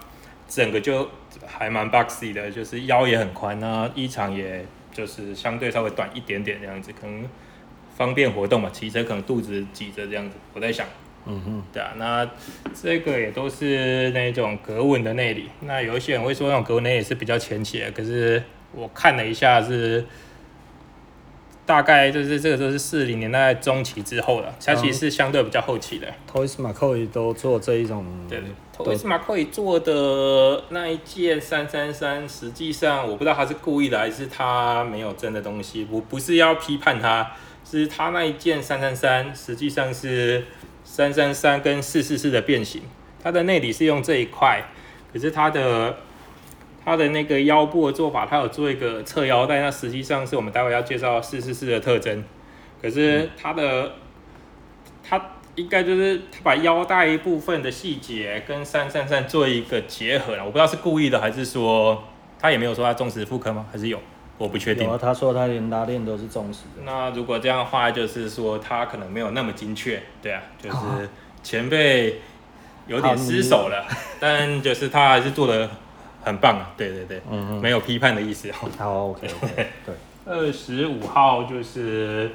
[0.48, 1.08] 整个就
[1.46, 7.28] 还蛮 boxy 的，就是腰也很宽，那衣长也就是相对稍微短一点点这样子，可能
[7.96, 10.36] 方便活动嘛，骑车可能肚子挤着这样子。
[10.52, 10.86] 我在想，
[11.26, 12.30] 嗯哼，对啊，那
[12.74, 15.48] 这个也都是那种格纹的内里。
[15.60, 20.04] 那有一些人会说那种格纹内里是比较前期的，可是我看了一下是。
[21.66, 26.06] 大概就是这个都是四零年代中期之后了，它其实是相对比较后期的。
[26.30, 37.32] Toys McCoy 都做这一种，对对，Toys McCoy 做的那一件三三三，实际上我不知道他是故意的还是他没有真的东西，我不是要批判他，
[37.64, 40.44] 是他那一件三三三实际上是
[40.84, 42.82] 三三三跟四四四的变形，
[43.22, 44.62] 它的内里是用这一块，
[45.12, 45.96] 可是它的。
[46.84, 52.22] 它的那个腰部的做法，它有做一个侧腰带，那实际上是我们待会要介绍四四四的特征。
[52.82, 53.92] 可是它的，
[55.02, 60.44] 它应该就是把腰带一部分的细节跟三三三做一个结合了。
[60.44, 62.04] 我不知道是故意的，还是说
[62.38, 63.64] 他也没有说他重视妇科吗？
[63.72, 63.98] 还是有？
[64.36, 64.86] 我不确定。
[64.86, 66.82] 有，他说他连拉链都是重视的。
[66.84, 70.76] 那如果这样的话，就是说他可能没有那么精确，对啊，就是
[71.42, 72.20] 前辈
[72.86, 73.86] 有点失手了，
[74.20, 75.70] 但就是他还是做的。
[76.24, 78.68] 很棒啊，对对对，嗯嗯，没有批判的意思哦。
[78.78, 79.28] 好，OK，
[79.84, 79.94] 对。
[80.26, 82.30] 二十五号就是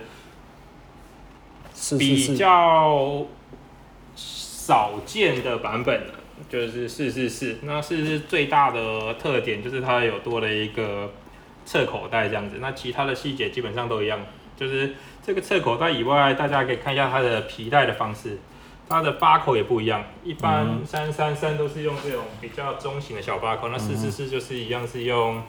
[1.98, 3.26] 比较
[4.16, 6.14] 少见的版本了，
[6.48, 7.58] 就是四四四。
[7.64, 11.12] 那四四四最大的特点就是它有多了一个
[11.66, 14.20] 侧口袋这样子，那其他的细节基本上都一样，
[14.56, 14.94] 就是
[15.26, 18.38] 这个侧口袋以外，大家可以看一下它的皮带的方式。
[18.90, 25.42] 它的八口也不一样，一般三三三都是用这种比较中型的小八口，那四四四就是一样是用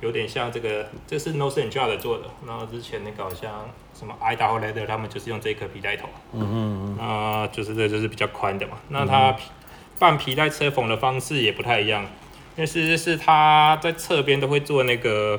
[0.00, 9.36] 有点像这个，这是 Nose and Jut 做的，然后之前那个好像什么 Idaho Leather 他们就是用这颗皮带头，嗯嗯嗯，啊，就是这就是比较宽的嘛，那它
[10.00, 12.02] 半皮带车缝的方式也不太一样，
[12.56, 15.38] 因为四四四它在侧边都会做那个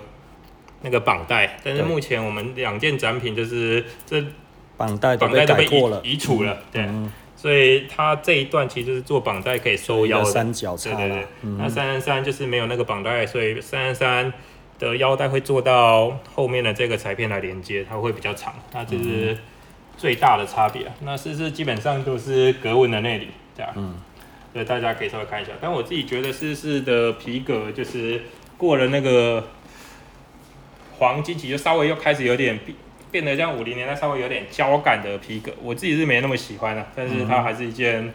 [0.84, 4.24] 那个绑带，但是目前我们两件展品就是这
[4.78, 6.88] 绑带绑带都被移移除了，对。
[7.42, 11.28] 所以它这一段其实是做绑带可以收腰的三角叉，对对对。
[11.42, 14.34] 嗯、那三三三就是没有那个绑带，所以三三三
[14.78, 18.54] 的腰带会做到后面的这个裁片来连接，它会比较长。
[18.72, 19.36] 那这是
[19.98, 20.84] 最大的差别。
[21.00, 23.74] 那四四基本上都是格纹的内里，这样。
[23.76, 23.96] 嗯。
[24.54, 25.52] 所以大家可以稍微看一下。
[25.60, 28.22] 但我自己觉得四四的皮革就是
[28.56, 29.48] 过了那个
[31.00, 32.60] 黄金期，就稍微又开始有点。
[33.12, 38.12] 变得像五零年代稍微有点胶感的皮革，我自己是没那么喜欢的，但是它还是一件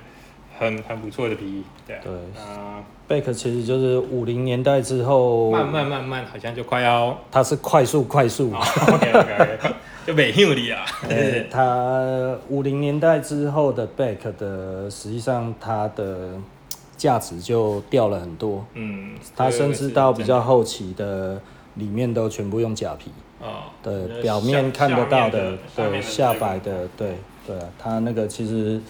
[0.59, 1.63] 很很不错的皮衣。
[1.87, 9.59] 对，对，啊，Beck 其实就是五零年代之后，慢慢慢慢好像就快要，它是快速快速，OK OK，
[10.07, 10.85] 就没有你啊。
[11.07, 16.31] 对，它五零年代之后的 Beck 的，实际上它的
[16.97, 18.65] 价值就掉了很多。
[18.75, 21.41] 嗯，它甚至到比较后期的。
[21.77, 23.11] 里面都全部用假皮。
[23.41, 23.71] 哦。
[23.83, 28.81] 对，表面看得到的，对，下摆的，对，对啊，它那个其实，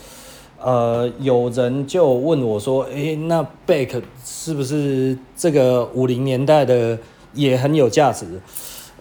[0.59, 6.99] 呃，有人就问我说，诶、欸，那 Back 是不是这个五零年代的
[7.35, 8.41] 也很有价值？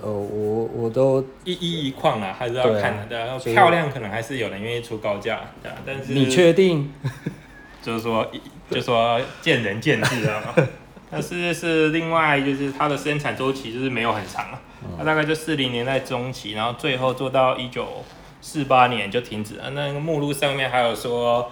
[0.02, 6.92] 呃，我我都一一一况啊，还是要看的，漂亮可能还是有人愿意出高价，对啊，但是你确定？
[7.82, 8.26] 就是说，
[8.70, 10.54] 就说见仁见智啊。
[11.10, 14.60] 但是是另外就是它的生产周期就是没有很长啊，
[14.98, 18.04] 它大概就四零年代中期，然后最后做到一九
[18.42, 19.70] 四八年就停止了。
[19.72, 21.52] 那个目录上面还有说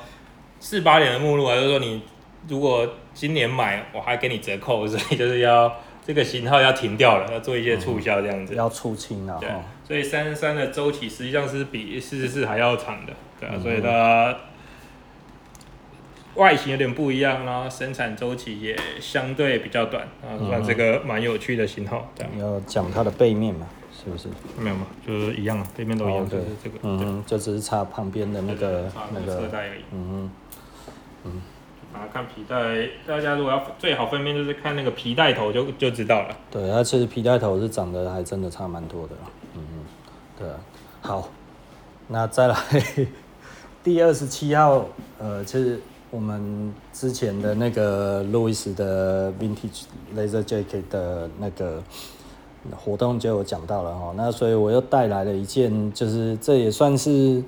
[0.59, 2.01] 四八年的目录，还是说你
[2.47, 5.73] 如果今年买，我还给你折扣， 所以就是要。
[6.05, 9.37] 这个型号要停掉了，要做一些促销这样子，嗯、要出清了。
[9.39, 9.49] 对，
[9.87, 14.35] 所以三十三的周期实际上是比四十四还要长的，对啊，嗯、所以它
[16.35, 22.09] 外形有点不一样，然后生产周期也相对比较短啊，算这个蛮有趣的型号。
[22.15, 24.27] 对，你要讲它的背面嘛，是不是？
[24.59, 30.29] 没有嘛，就是一样啊，背面都一样，对，这个，嗯，就只是差旁边的那个那个车带而已，嗯
[31.25, 31.41] 嗯。
[31.93, 32.55] 啊，看皮带，
[33.05, 36.35] 大家如果要最好分辨，就是看那个皮带头就就知道了。
[36.49, 39.13] 对，它其实皮带头是长得还真的差蛮多的。
[39.53, 39.85] 嗯嗯，
[40.39, 40.55] 对啊。
[41.01, 41.29] 好，
[42.07, 42.55] 那再来
[43.83, 44.87] 第二十七号，
[45.19, 45.79] 呃，其实
[46.13, 51.81] 我们之前的那个路易斯的 Vintage Leather Jacket 的那个
[52.77, 54.13] 活动就有讲到了哈。
[54.15, 57.43] 那所以我又带来了一件，就是这也算是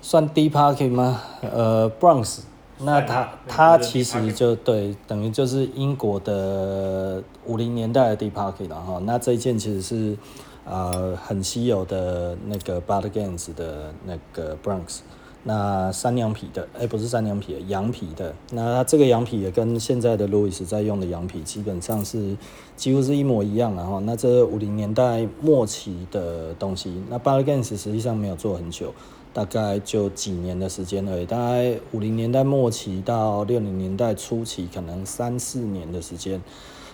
[0.00, 1.20] 算 Deep Pocket 吗？
[1.42, 2.42] 呃，Bronx。
[2.78, 9.00] 那它它其实就对，等于就是英国的五零年代的 Deep Pocket 了哈。
[9.04, 10.16] 那这一件其实是
[10.64, 15.00] 呃很稀有的那个 Bud Gaines 的那个 Bronx，
[15.44, 18.34] 那山羊皮的，哎、不是山羊皮，羊皮的。
[18.50, 22.36] 那它这个羊皮也跟现在的 Louis 在用的羊皮基本上是
[22.74, 24.00] 几乎是一模一样的哈。
[24.04, 28.92] 那这五零年代末期的东西，那 Bud Gaines 实际上没有做很久。
[29.34, 36.40] 大概就几年的时间而已，大概五零年代末期到六零年代初期，可能三四年的时间。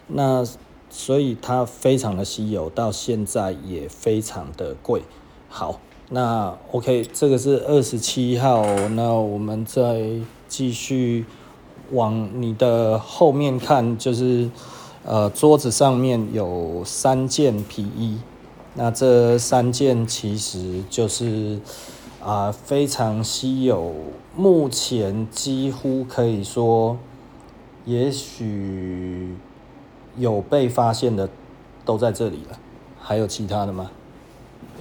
[0.07, 0.43] 那
[0.89, 5.03] 所以它非常的稀有，到现在也非常的贵。
[5.51, 10.11] 好，那 OK，这个是二十七号，那我们再
[10.47, 11.25] 继续
[11.93, 14.51] 往你的后面看，就是
[15.05, 18.19] 呃桌子上面有三件皮衣，
[18.75, 21.59] 那这三件其实就是。
[22.23, 23.95] 啊、非常稀有，
[24.37, 26.99] 目前几乎可以说，
[27.87, 29.35] 也许
[30.19, 31.31] 有被发现的
[31.83, 32.59] 都在这里了。
[33.01, 33.91] 还有其他的吗？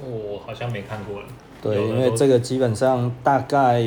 [0.04, 1.28] 我好像没看过了。
[1.62, 3.84] 对，因为这个基本上大概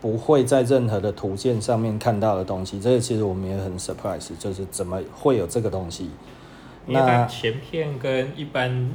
[0.00, 2.80] 不会在任何的图鉴上面看到的东西。
[2.80, 6.10] 这个其实我们也很 surprise，就是怎么会有这个东西？
[6.86, 8.90] 那前片跟一般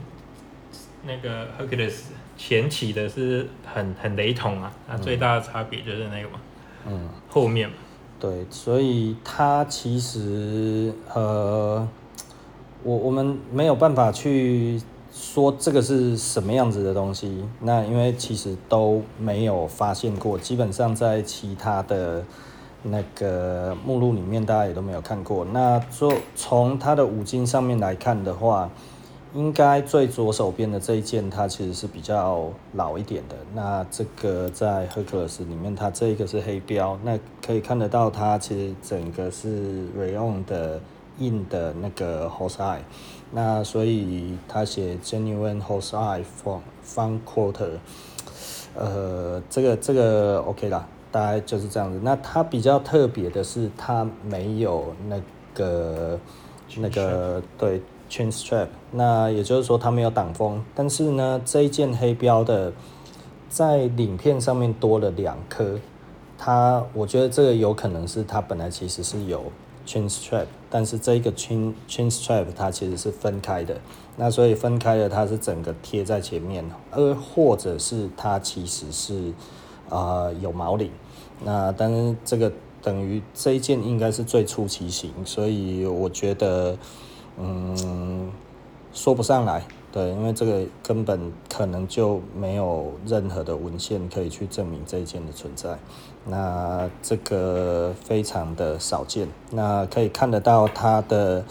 [1.05, 2.01] 那个 Hercules。
[2.35, 6.39] 前期的是很很雷同啊，那最大的差别就是那个嘛，
[6.87, 7.75] 嗯，后面嘛，
[8.19, 11.87] 对，所以它其实呃，
[12.81, 14.81] 我我们没有办法去
[15.13, 22.25] 说这个是什么样子的东西，那因为其实都没有发现过，基本上在其他的
[22.81, 25.45] 那个目录里面，大家也都没有看过。
[25.45, 28.69] 那做从它的五金上面来看的话。
[29.35, 33.35] 应该最左手边的这一件，它其实是比较老一点的。
[33.55, 40.79] 那这个在 Hercules 里面，它这一个是黑标，那可以看得到它其实整个是 Rayon 的
[41.17, 42.81] 印的那个 Horse-Eye。
[43.33, 47.79] 那所以他写 Genuine Horse-Eye from Front Quarter。
[48.75, 51.99] 呃，这个这个 OK 啦，大概就是这样子。
[52.01, 55.21] 那它比较特别的是，它没有那
[55.53, 56.19] 个
[56.77, 57.81] 那个对。
[58.09, 62.71] Chin strap，那也就是说它没有挡风，但是呢，这一件黑标的
[63.49, 65.79] 在领片上面多了两颗，
[66.37, 69.45] 它我觉得这个有可能是它本来其实是有
[69.85, 73.79] chin strap，但是这个 chin chin strap 它其实是分开的，
[74.17, 79.33] 那所以分开的它是整个贴在前面，而或者是它其实是
[79.89, 80.91] 啊、有毛领，
[81.43, 82.51] 那但是这个
[82.81, 86.77] 等于这一件应该是最初期型，所以我觉得。
[87.35, 88.31] 嗯，
[88.93, 95.77] 说不上来，对，因为这个根本可能就没有任何的文献可以去证明这一件的存在。
[96.25, 99.27] 那这个非常的少见。
[99.51, 101.45] 那可以看得到它的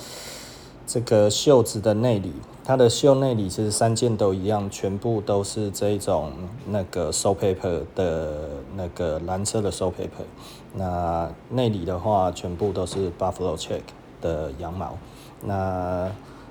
[0.84, 2.32] 这个袖子的内里，
[2.64, 6.32] 它的袖内里其实三件都一样，全部都是这种
[6.66, 10.26] 那个 sole paper 的那个蓝色的 sole paper。
[10.74, 13.82] 那内里的话，全部都是 buffalo check
[14.20, 14.98] 的羊毛。
[15.40, 16.10] 那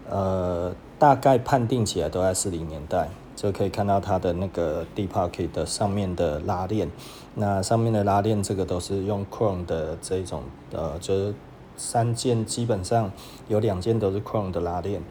[0.09, 6.91] 呃，大概判定起来都在四零年代，就可以看到它的那个 Deep Pocket 的上面的拉链，
[7.33, 11.33] 那上面的拉链这个都是用 Chrome 的这一种，呃，就是
[11.75, 13.11] 三件基本上
[13.47, 15.01] 有两件都是 Chrome 的拉链，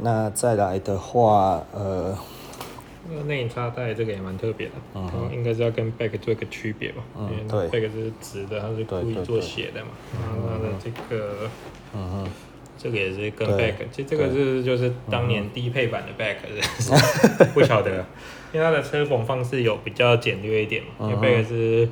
[0.00, 2.18] 那再来的话，呃。
[3.08, 11.48] 那个内插带这个也蛮特别的，嗯，应该是要跟 back 做一个区别吧，嗯，因为 back 是直的，它是故意做斜的嘛，然后它的这个，
[11.94, 12.28] 嗯哼，
[12.78, 16.36] 这个也是跟 back，其实这个是就是当年低配版的 back，
[16.78, 18.04] 是 不晓得，
[18.52, 21.88] 因为它的车缝方式有比较简略一点嘛，因为 back 是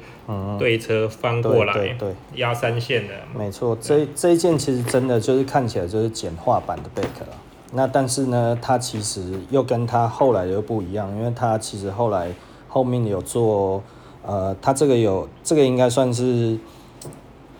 [0.58, 7.28] 对车翻过来，对，压三线的，没错，这这一件其实真的就是看起来就是简化版的 back 了。
[7.72, 9.20] 那但是呢，它其实
[9.50, 12.28] 又跟它后来又不一样，因为它其实后来
[12.68, 13.82] 后面有做，
[14.22, 16.56] 呃，它这个有这个应该算是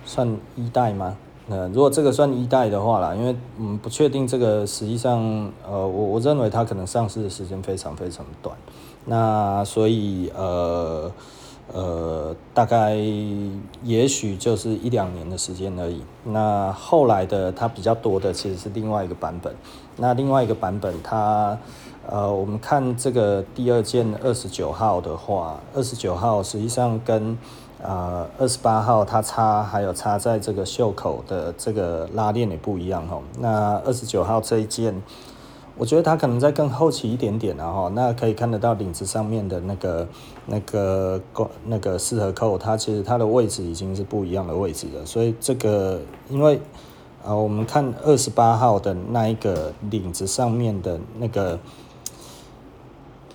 [0.05, 1.16] 算一代吗？
[1.49, 5.20] 呃，如果这个算一代的话啦，因为嗯不确定这个实际上，
[5.66, 8.57] 呃，我我认为它可能上市的时间非常非常短，
[9.05, 11.11] 那所以呃。
[11.72, 12.95] 呃，大概
[13.82, 16.03] 也许就是一两年的时间而已。
[16.22, 19.51] 那后来的它比较多的其实是另外一个版本。
[19.97, 21.59] 那另外一个版本它，
[22.07, 27.36] 呃，我们看这个第二件二十九号的话，二十九号实际上跟
[27.85, 33.20] 呃二十八号它插还有插在这个袖口的这个拉链也不一样哈。
[33.39, 35.01] 那二十九号这一件。
[35.76, 40.07] 我觉得它可能在更后期一点点，然后那可以看得到领子上面的那个、
[40.47, 41.20] 那个、
[41.64, 45.05] 那个四合扣，它其实它的位置已经是不一样的位置了。
[45.05, 46.61] 所以这个，因为
[47.24, 51.59] 啊，我们看二十八号的那一个领子上面的那个，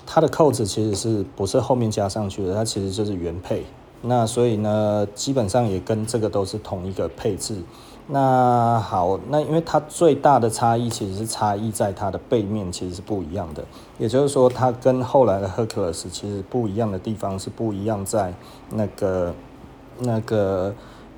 [0.06, 2.56] 它的扣子其实是不是后面加上去的？
[2.56, 3.66] 它其实就是原配。
[4.02, 7.62] 那所以呢，基本上也跟这个都是同一个配置。
[8.08, 13.64] 那好，那因为它最大的差异其实是差异在它的背面其实是不一样的，
[13.98, 18.34] 也就是说它跟后来的 Hercules 其实不一样的地方是不一样在
[18.72, 19.34] 那个
[20.00, 20.74] 那个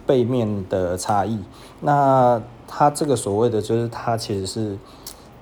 [0.05, 1.39] 背面的差异。
[1.79, 4.77] 那它这个所谓的就是它其实是。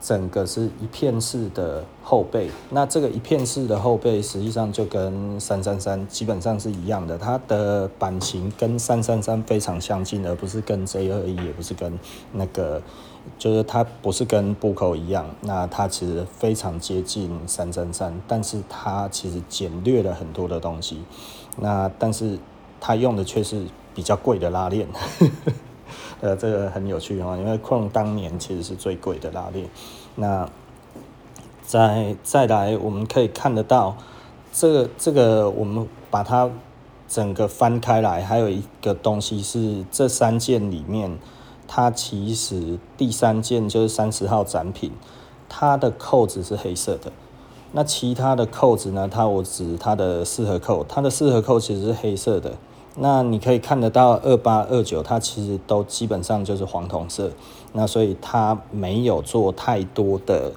[0.02, 12.00] 整个是一片式的后背，那这个一片式的后背实际上就跟三三三基本上是一样的，它的版型跟三三三非常相近，而不是跟 J 二一，也不是跟
[12.32, 12.82] 那个，
[13.38, 21.04] 就是它不是跟布扣一样，那它其实非常接近三三三，但是它其实简略了很多的东西，
[21.58, 22.40] 那但是
[22.80, 24.88] 它用的却是比较贵的拉链。
[26.22, 29.70] 呃，这个很有趣哈，因为恐龙当年其实是最贵的拉链。
[30.16, 30.50] 那
[31.64, 33.96] 再再来，我们可以看得到，
[34.52, 36.50] 这个这个我们把它
[37.08, 41.18] 整个翻开来，还有一个东西是这三件里面，
[41.68, 44.92] 它其实第三件就是三十号展品，
[45.48, 47.12] 它的扣子是黑色的。
[47.72, 49.08] 那其他的扣子呢？
[49.08, 52.54] 它我指它的四合扣，它的四合扣其实是黑色的。
[53.02, 57.32] 那你可以看得到二八二九，它其实都基本上就是黄铜色，
[57.72, 60.52] 那所以它没有做太多的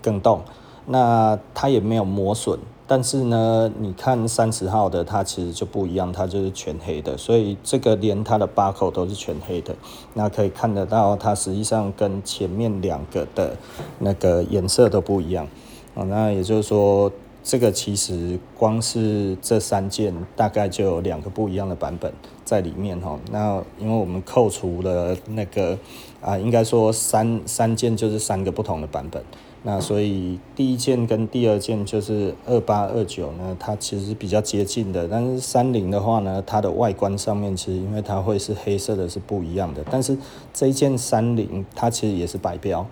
[0.00, 0.40] 更动，
[0.86, 2.58] 那它也没有磨损。
[2.86, 9.74] 但是呢，你看三十号的，它其实就不一样，它就是全黑的，所以这个连它的把口都是全黑的。
[10.14, 13.56] 那可以看得到，它实际上跟前面两个的
[13.98, 15.46] 那个颜色都不一样
[15.94, 16.02] 啊。
[16.04, 17.12] 那也就是说。
[17.44, 22.12] 这个其实光是这三件，大概就有两个不一样的版本
[22.44, 23.18] 在里面哈。
[23.32, 25.76] 那因为我们扣除了那个
[26.20, 29.22] 啊，应该说三三件就是三个不同的版本。
[29.64, 35.08] 那所以第一件跟第二件就是二八二九呢，它其实比较接近的。
[35.08, 39.84] 但是三零的话呢，它的外观上面其实因为它会是黑色的，是不一样的。
[39.90, 40.16] 但是
[40.54, 42.86] 这一件三零它其实也是白标。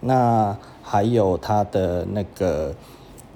[0.00, 2.74] 那还有它的那个。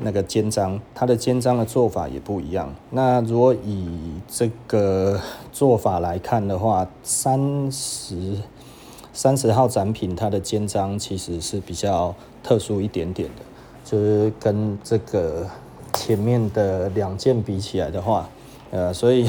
[0.01, 2.75] 那个肩章，它的肩章的做法也不一样。
[2.91, 3.89] 那如果以
[4.29, 5.21] 这个
[5.53, 8.37] 做法来看的话，三十
[9.13, 13.43] 三十号展品它的肩章其实是比较特殊一点点的，
[13.85, 15.47] 就是跟这个
[15.95, 18.29] 前面的两件比起来的话，
[18.71, 19.29] 呃，所以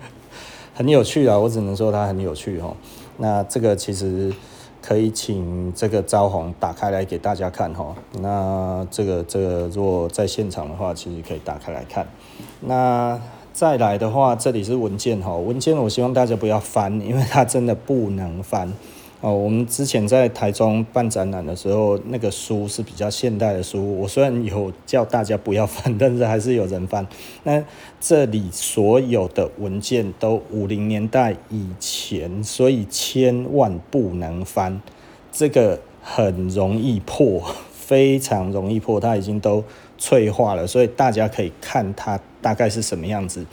[0.74, 2.74] 很有趣啊，我只能说它很有趣哦。
[3.18, 4.32] 那这个其实。
[4.80, 7.94] 可以请这个招红打开来给大家看哈。
[8.20, 12.06] 那这个这个如果在现场的话，其实可以打开来看。
[12.60, 13.20] 那
[13.52, 18.72] 再来的话，这里是文件哈，文件我希望大家不要翻，因为它真的不能翻。
[19.20, 23.98] 哦，我们之前在台中办展览的时候，那个书是比较现代的书。
[23.98, 27.04] 我虽然有叫大家不要翻，但是还是有人翻。
[27.42, 27.60] 那
[28.00, 34.80] 这里所有的文件都五零年代以前，所以千万不能翻。
[35.32, 37.42] 这个很容易破，
[37.72, 39.64] 非常容易破，它已经都
[39.98, 43.44] 脆化了，所以大家可以看它大概是什么样子。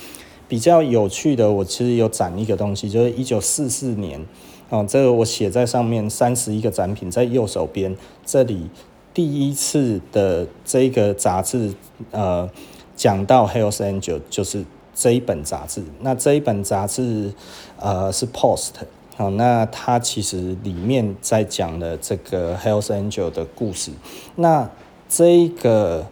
[0.47, 4.23] 比较有趣的，我其实有展一个东西，就是一九四四年，
[4.69, 7.95] 哦，这个我写在上面，三十一个展品在右手边，
[8.25, 8.69] 这里
[9.13, 11.73] 第一次的这个杂志，
[12.11, 12.49] 呃，
[12.95, 17.33] 讲到 Hell's Angel 就是这一本杂志，那这一本杂志，
[17.79, 18.71] 呃，是 Post，
[19.15, 23.91] 好，那它其实里面在讲的这个 Hell's Angel 的故事，
[24.35, 24.69] 那
[25.07, 26.07] 这个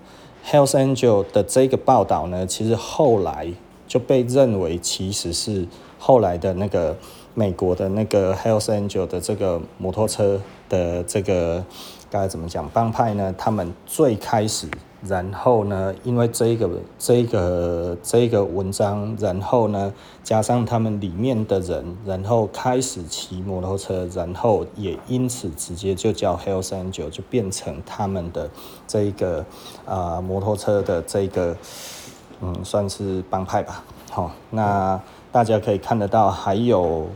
[0.47, 3.53] Hell's Angel 的这个报道呢，其实后来。
[3.85, 5.67] 就被认为其实是
[5.99, 6.97] 后来的那个
[7.33, 11.63] 美国的那个 Hells Angel 的这个摩托车的这个
[12.09, 13.33] 该怎么讲帮派呢？
[13.37, 14.67] 他们最开始，
[15.05, 16.69] 然后呢，因为这个
[16.99, 28.49] 这个这个文章，然后呢，加上他们里面的人，然后开始骑摩托车，然后也因此直接就叫 Hells Angel，就变成他们的
[28.87, 29.45] 这一个
[29.85, 31.57] 啊、摩托车的这个。
[32.45, 33.85] 嗯，算是帮派吧。
[34.11, 34.99] 好，那
[35.31, 37.07] 大家可以看得到，还有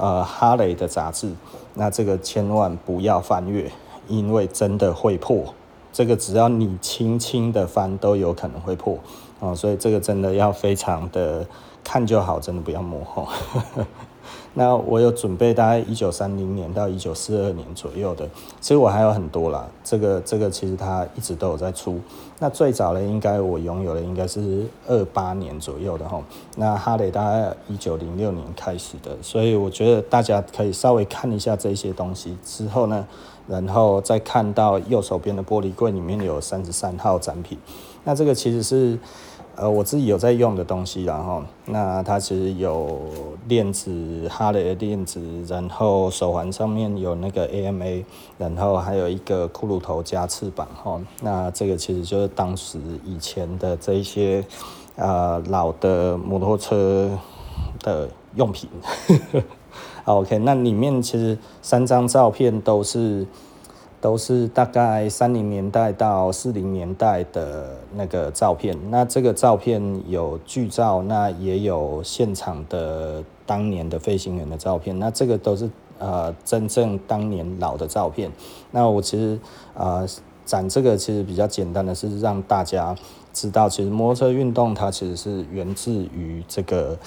[0.00, 1.30] 呃哈雷的杂志。
[1.74, 3.70] 那这个千万不要翻阅，
[4.08, 5.54] 因为真的会破。
[5.92, 8.98] 这个只要你轻轻的翻，都有可能会破。
[9.38, 11.46] 哦，所以这个真的要非常的
[11.84, 13.00] 看就好，真的不要摸。
[14.54, 18.28] 那我有准备大概一九三零年到一九四二年左右的，
[18.60, 19.68] 其实我还有很多啦。
[19.84, 22.00] 这个这个其实它一直都有在出。
[22.40, 26.20] 那最早的应该我拥有的应该是二八年左右的哈。
[26.56, 33.06] 那哈雷大概一九零六年开始的，所以我觉得大家可以稍微看一下这些东西之后呢，
[33.46, 37.56] 然后再看到右手边的玻璃柜里面有三十三号展品。
[38.02, 38.98] 那这个其实是。
[39.60, 42.98] 呃，我自己有在用的东西，然后那它其实有
[43.46, 48.02] 链子，哈雷的链子，然后手环上面有那个 AMA，
[48.38, 54.42] 然后还有一个骷髅头加翅膀，哈，那这个其实就是当时以前的这一些
[54.96, 57.10] 呃老的摩托车
[57.80, 58.70] 的用品。
[60.06, 63.26] OK，那里面其实三张照片都是。
[64.00, 78.30] 都是大概三零年代到四零年代的那个照片，那这个照片有剧照，那也有现场的当年的飞行员的照片，那这个都是呃真正当年老的照片。
[78.70, 79.38] 那我其实
[79.74, 80.06] 呃
[80.44, 82.96] 展这个其实比较简单的是让大家。
[83.32, 86.98] 知道，其实摩托车运动它其实是源自于这个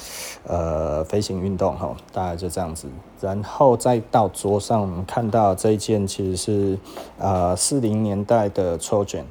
[0.46, 2.88] 呃飞行运动哈，大概就这样子。
[3.20, 6.80] 然后再到桌上，我们看到这一件其实是
[7.18, 9.24] 呃四零年代的 Trojan。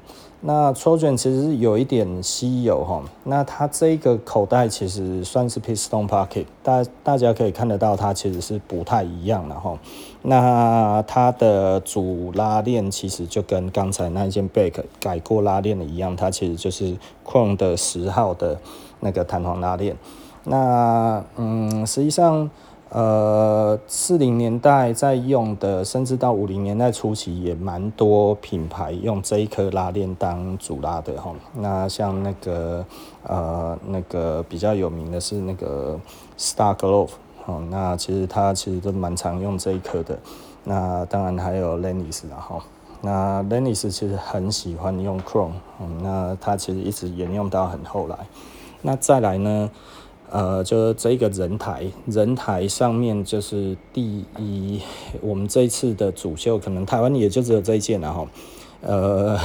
[0.44, 9.78] 那 Trojan 其实有一点稀有哈，那它这个口袋其实算是 piston pocket，大大家可以看得到它其实是不太一样的哈。
[10.22, 16.96] 那它的主拉链其实就跟刚才那一件 Beck 改过拉链的一样，它其实就是
[17.26, 18.58] Chrome 的十号的
[19.00, 19.96] 那个弹簧拉链。
[20.44, 22.50] 那嗯，实际上。
[22.94, 31.32] 呃，四零年代在用的，甚至到五零年代初期也蛮多品牌用这一颗拉链当主拉的哈。
[31.54, 32.84] 那像那个
[33.22, 35.98] 呃那个比较有名的是那个
[36.36, 37.12] Star Glove
[37.46, 40.18] 哦，那其实他其实都蛮常用这一颗的。
[40.64, 42.62] 那当然还有 Lennis 然后，
[43.00, 48.16] 那 Lenis 其实很喜欢用 Chrome，嗯，那它其实一直沿用到很后来。
[48.80, 49.70] 那再来呢？
[50.30, 54.80] 呃，就是这个人台，人台上面就是第一，
[55.20, 58.26] 我们这一次的主秀可能台湾也就只有这一件了哈。
[58.80, 59.38] 呃，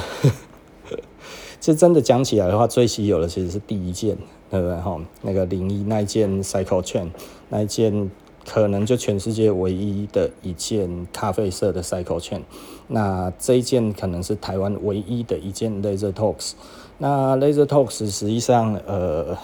[1.59, 4.17] 这真的讲起来的话，最稀有的其实是第一件，
[4.49, 4.99] 对不对哈？
[5.21, 7.09] 那个零一那一件 Cycle Chain，
[7.49, 8.11] 那一件
[8.45, 12.41] 可能就全世界唯一的一件咖啡色的 Cycle Chain。
[12.87, 16.53] 那这一件可能是台湾唯一的一件 Laser Talks。
[16.97, 19.37] 那 Laser Talks 实际上，呃。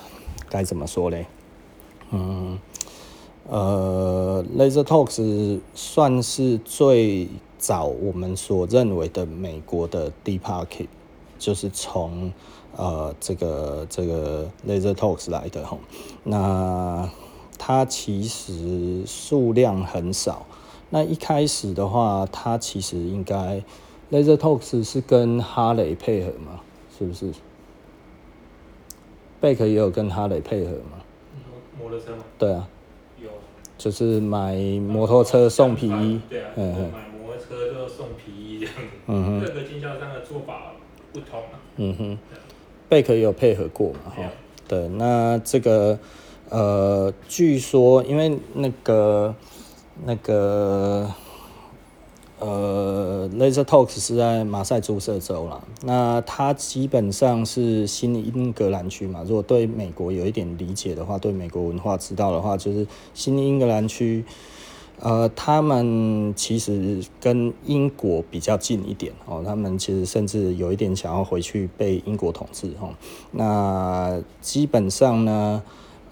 [0.49, 1.25] 该怎么说嘞？
[2.11, 2.59] 嗯，
[3.49, 7.27] 呃，Laser Talks 算是最
[7.57, 10.89] 早我们所认为的美国的 Deep Pocket，
[11.39, 12.31] 就是从
[12.77, 15.77] 呃这个这个 Laser Talks 来的哈。
[16.23, 17.09] 那
[17.57, 20.45] 它其实数量很少。
[20.89, 23.63] 那一开始的话，它其实应该
[24.11, 26.61] Laser Talks 是跟哈雷配合嘛？
[26.97, 27.33] 是不是？
[29.41, 31.01] 贝克也有跟哈雷配合吗？
[31.79, 32.23] 摩托车吗？
[32.37, 32.69] 对啊，
[33.21, 33.29] 有，
[33.77, 36.21] 就是买摩托车送皮衣。
[36.29, 38.81] 对啊，嗯、买摩托车就送皮衣这样子。
[39.07, 40.73] 嗯哼，各个经销商的做法
[41.11, 41.59] 不同啊。
[41.77, 42.17] 嗯哼，
[42.93, 44.11] 贝克也有配合过嘛？
[44.15, 44.21] 哈，
[44.67, 45.97] 对，那这个
[46.49, 49.33] 呃，据说因为那个
[50.05, 51.09] 那个
[52.37, 55.63] 呃，Laser Talks 是在马赛诸塞州啦。
[55.81, 59.23] 那它基本上是新英格兰区嘛。
[59.25, 62.85] 如果对美国有一点理解的话，对美国文化知道的话，就是
[63.15, 64.23] 新英格兰区。
[65.05, 72.89] 呃，他们其实跟英国比较近一点哦，他们其实甚至有一点想要回去被英国统治哈。
[73.31, 75.61] 那基本上呢，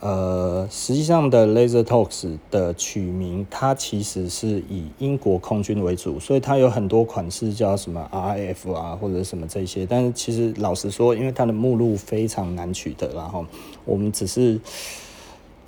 [0.01, 9.85] 呃，实际上的 Laser Talks 的取名，它其实是以英国空军为主，所以它有很多款式叫什么 RF 啊或者什么这些。
[9.85, 13.45] 但是其实老实说，因为它的目录非常难取得，然后
[13.85, 14.59] 我们只是。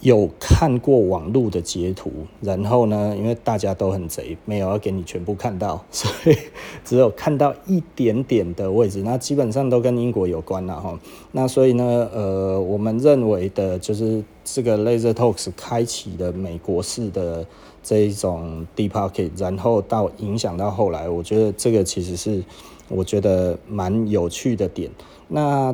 [0.04, 6.38] 有看过网路的截图，然后呢，因为大家都很贼，没有要给你全部看到， 所以
[6.84, 9.01] 只有看到一点点的位置。
[9.01, 10.99] 那基本上都跟英国有关了哈。
[11.32, 17.45] 那所以呢，呃，我们认为的就是这个 Laser Talks 开启的美国式的
[17.82, 22.43] 这一种 Deep Pocket，然后到影响到后来，我觉得这个其实是
[22.89, 24.91] 我觉得蛮有趣的点。
[25.30, 25.74] 那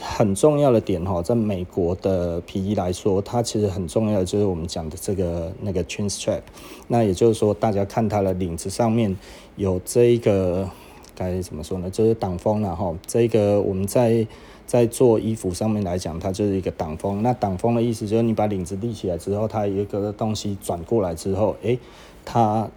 [0.00, 6.42] 很重要的点哈，在美国的皮衣来说，它其实很重要的就是我们讲的这个那个 chin strap。
[6.88, 9.16] 那也就是说，大家看它的领子上面
[9.56, 10.68] 有这一个
[11.14, 11.88] 该怎么说呢？
[11.90, 12.94] 就是挡风了哈。
[13.06, 14.26] 这个我们在
[14.66, 17.22] 在做衣服上面来讲，它就是一个挡风。
[17.22, 21.78] 那挡风的意思就是你把领子立起来之后，它有一个东西转过来之后，诶，
[22.24, 22.68] 它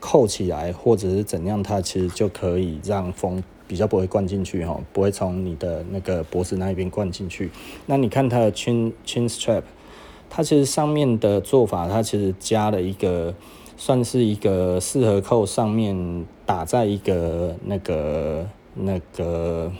[0.00, 3.42] 扣起来或者是怎样，它其实就可以让风。
[3.68, 7.50] 比较不会灌进去哈，不会从你的那个脖子那一边灌进去。
[7.86, 9.62] 那你看它的 chin chin strap，
[10.28, 13.34] 它其实上面的做法，它其实加了一个，
[13.76, 19.70] 算是一个四合扣，上面打在一个那个那个，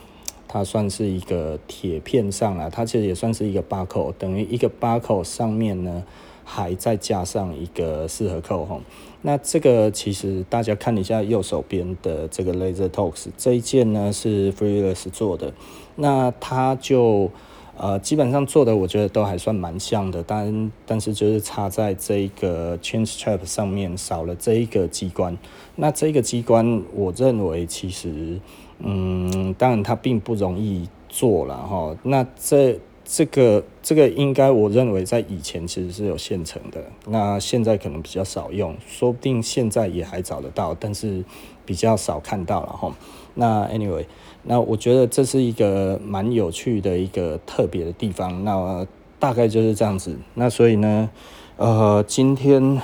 [0.46, 2.70] 它算是一个铁片上了。
[2.70, 6.04] 它其实也算是一个八扣，等于一个八扣上面呢，
[6.50, 8.80] 还再加上一个四合扣哈。
[9.20, 15.52] 那这个其实大家看一下右手边的这个 Laser Talks 这一件呢是 Freeless 做的，
[15.96, 17.30] 那它就
[17.76, 25.36] 呃基本上做的我觉得都还算蛮像的，但但是就是插在这一个 Chin Strap 上面少了这一个机关，
[25.76, 28.40] 那这个机关我认为其实
[28.78, 32.80] 嗯当然它并不容易做了哈，那这。
[33.10, 41.24] 这个这个应该我认为在以前其实是有现成的，那现在可能比较少用，说不定现在也还找得到，但是
[41.64, 42.94] 比较少看到了哈。
[43.32, 44.04] 那 anyway，
[44.42, 48.86] 那我觉得这是一个蛮有趣的一个特别的地方，那
[49.18, 50.14] 大概就是这样子。
[50.34, 51.08] 那所以呢，
[51.56, 52.78] 呃，今天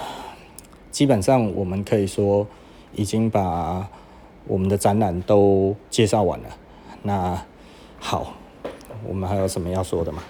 [0.91, 2.47] 基本上我们可以说
[2.95, 3.91] 已经把
[4.47, 6.47] 我们的展览都介绍完了。
[7.03, 7.45] 那
[7.99, 8.33] 好。
[9.07, 10.23] 我们还有什么要说的吗？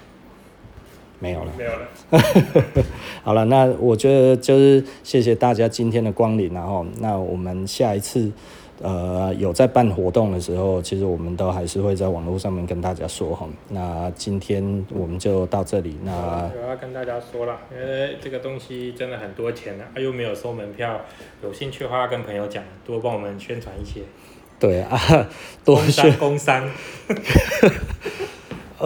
[1.20, 2.84] 没有了，没有了。
[3.22, 8.30] 好了，那我觉得就是谢谢大家今天的光临，然后那我们下一次
[8.82, 13.48] 呃有在办活动的时候，其实我们都还是会在网络上面跟大家说哈。
[13.70, 15.96] 那今天我们就到这里。
[16.02, 16.12] 那
[16.62, 21.00] 我要跟大家说了，因为这个东西真的很多钱呢，又没有收门票，
[21.42, 24.02] 有兴趣的话跟朋友讲，多帮我们宣传一些。
[24.58, 25.00] 对啊，
[25.64, 26.68] 多宣工商。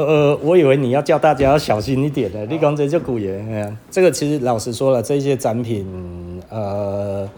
[0.05, 3.77] 呃，我以为你要叫大家要小心一点的，你讲这就古言。
[3.91, 7.29] 这个其实老实说了，这些展品，呃，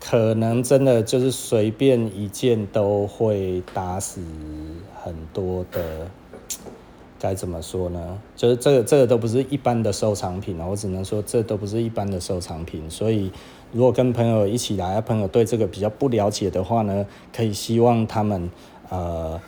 [0.00, 4.20] 可能真的就是随便一件都会打死
[5.02, 5.80] 很多的，
[7.20, 8.18] 该怎么说呢？
[8.34, 12.90] 就是这个这个都不是一般的收藏品，我只能说这都不是一般的收藏品。
[12.90, 13.30] 所以
[13.72, 18.50] 如果跟朋友一起来，朋友对这个比较不了解的话呢，可以希望他们
[18.88, 19.40] 呃。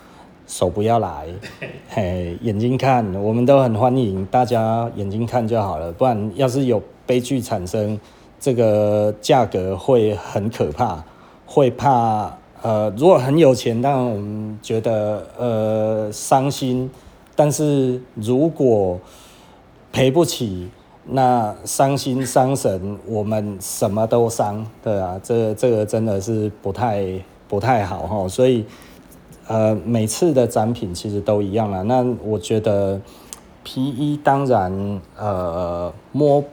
[0.45, 1.27] 手不要来，
[1.89, 5.91] 嘿，眼睛看，我们都很欢迎大家眼睛看就好了。
[5.91, 7.99] 不然，要是有悲剧产生，
[8.39, 11.03] 这个价格会很可怕，
[11.45, 12.37] 会怕。
[12.61, 16.89] 呃，如果很有钱，当然我们觉得呃伤心。
[17.35, 18.99] 但是如果
[19.91, 20.69] 赔不起，
[21.05, 27.05] 那伤心伤神，我们什么都伤，对啊，这个、这个真的是不太
[27.47, 28.65] 不太好哈，所以。
[29.47, 31.83] 呃，每次的展品其实都一样了。
[31.83, 33.01] 那我觉得
[33.63, 36.43] 皮衣当然呃摸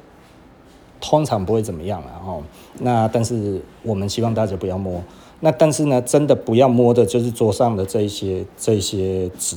[1.00, 2.38] 通常不会怎么样了哈。
[2.80, 5.00] 那但是我们希望大家不要摸。
[5.38, 9.56] 那但是呢，真的不要摸的就是桌上的这一些这一些纸，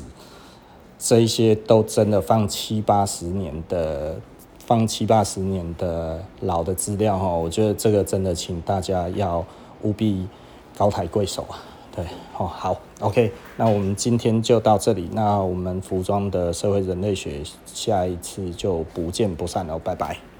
[0.97, 4.15] 这一些都真的放七八十年的，
[4.59, 7.27] 放七八十年的老的资料哈。
[7.27, 9.45] 我觉得这个真的请大家要
[9.81, 10.27] 务必
[10.77, 11.72] 高抬贵手啊。
[11.95, 12.03] 对，
[12.37, 15.07] 哦，好，OK，那我们今天就到这里。
[15.13, 20.32] 那我们服装的社会人类学，下一次就不见不散了，拜拜。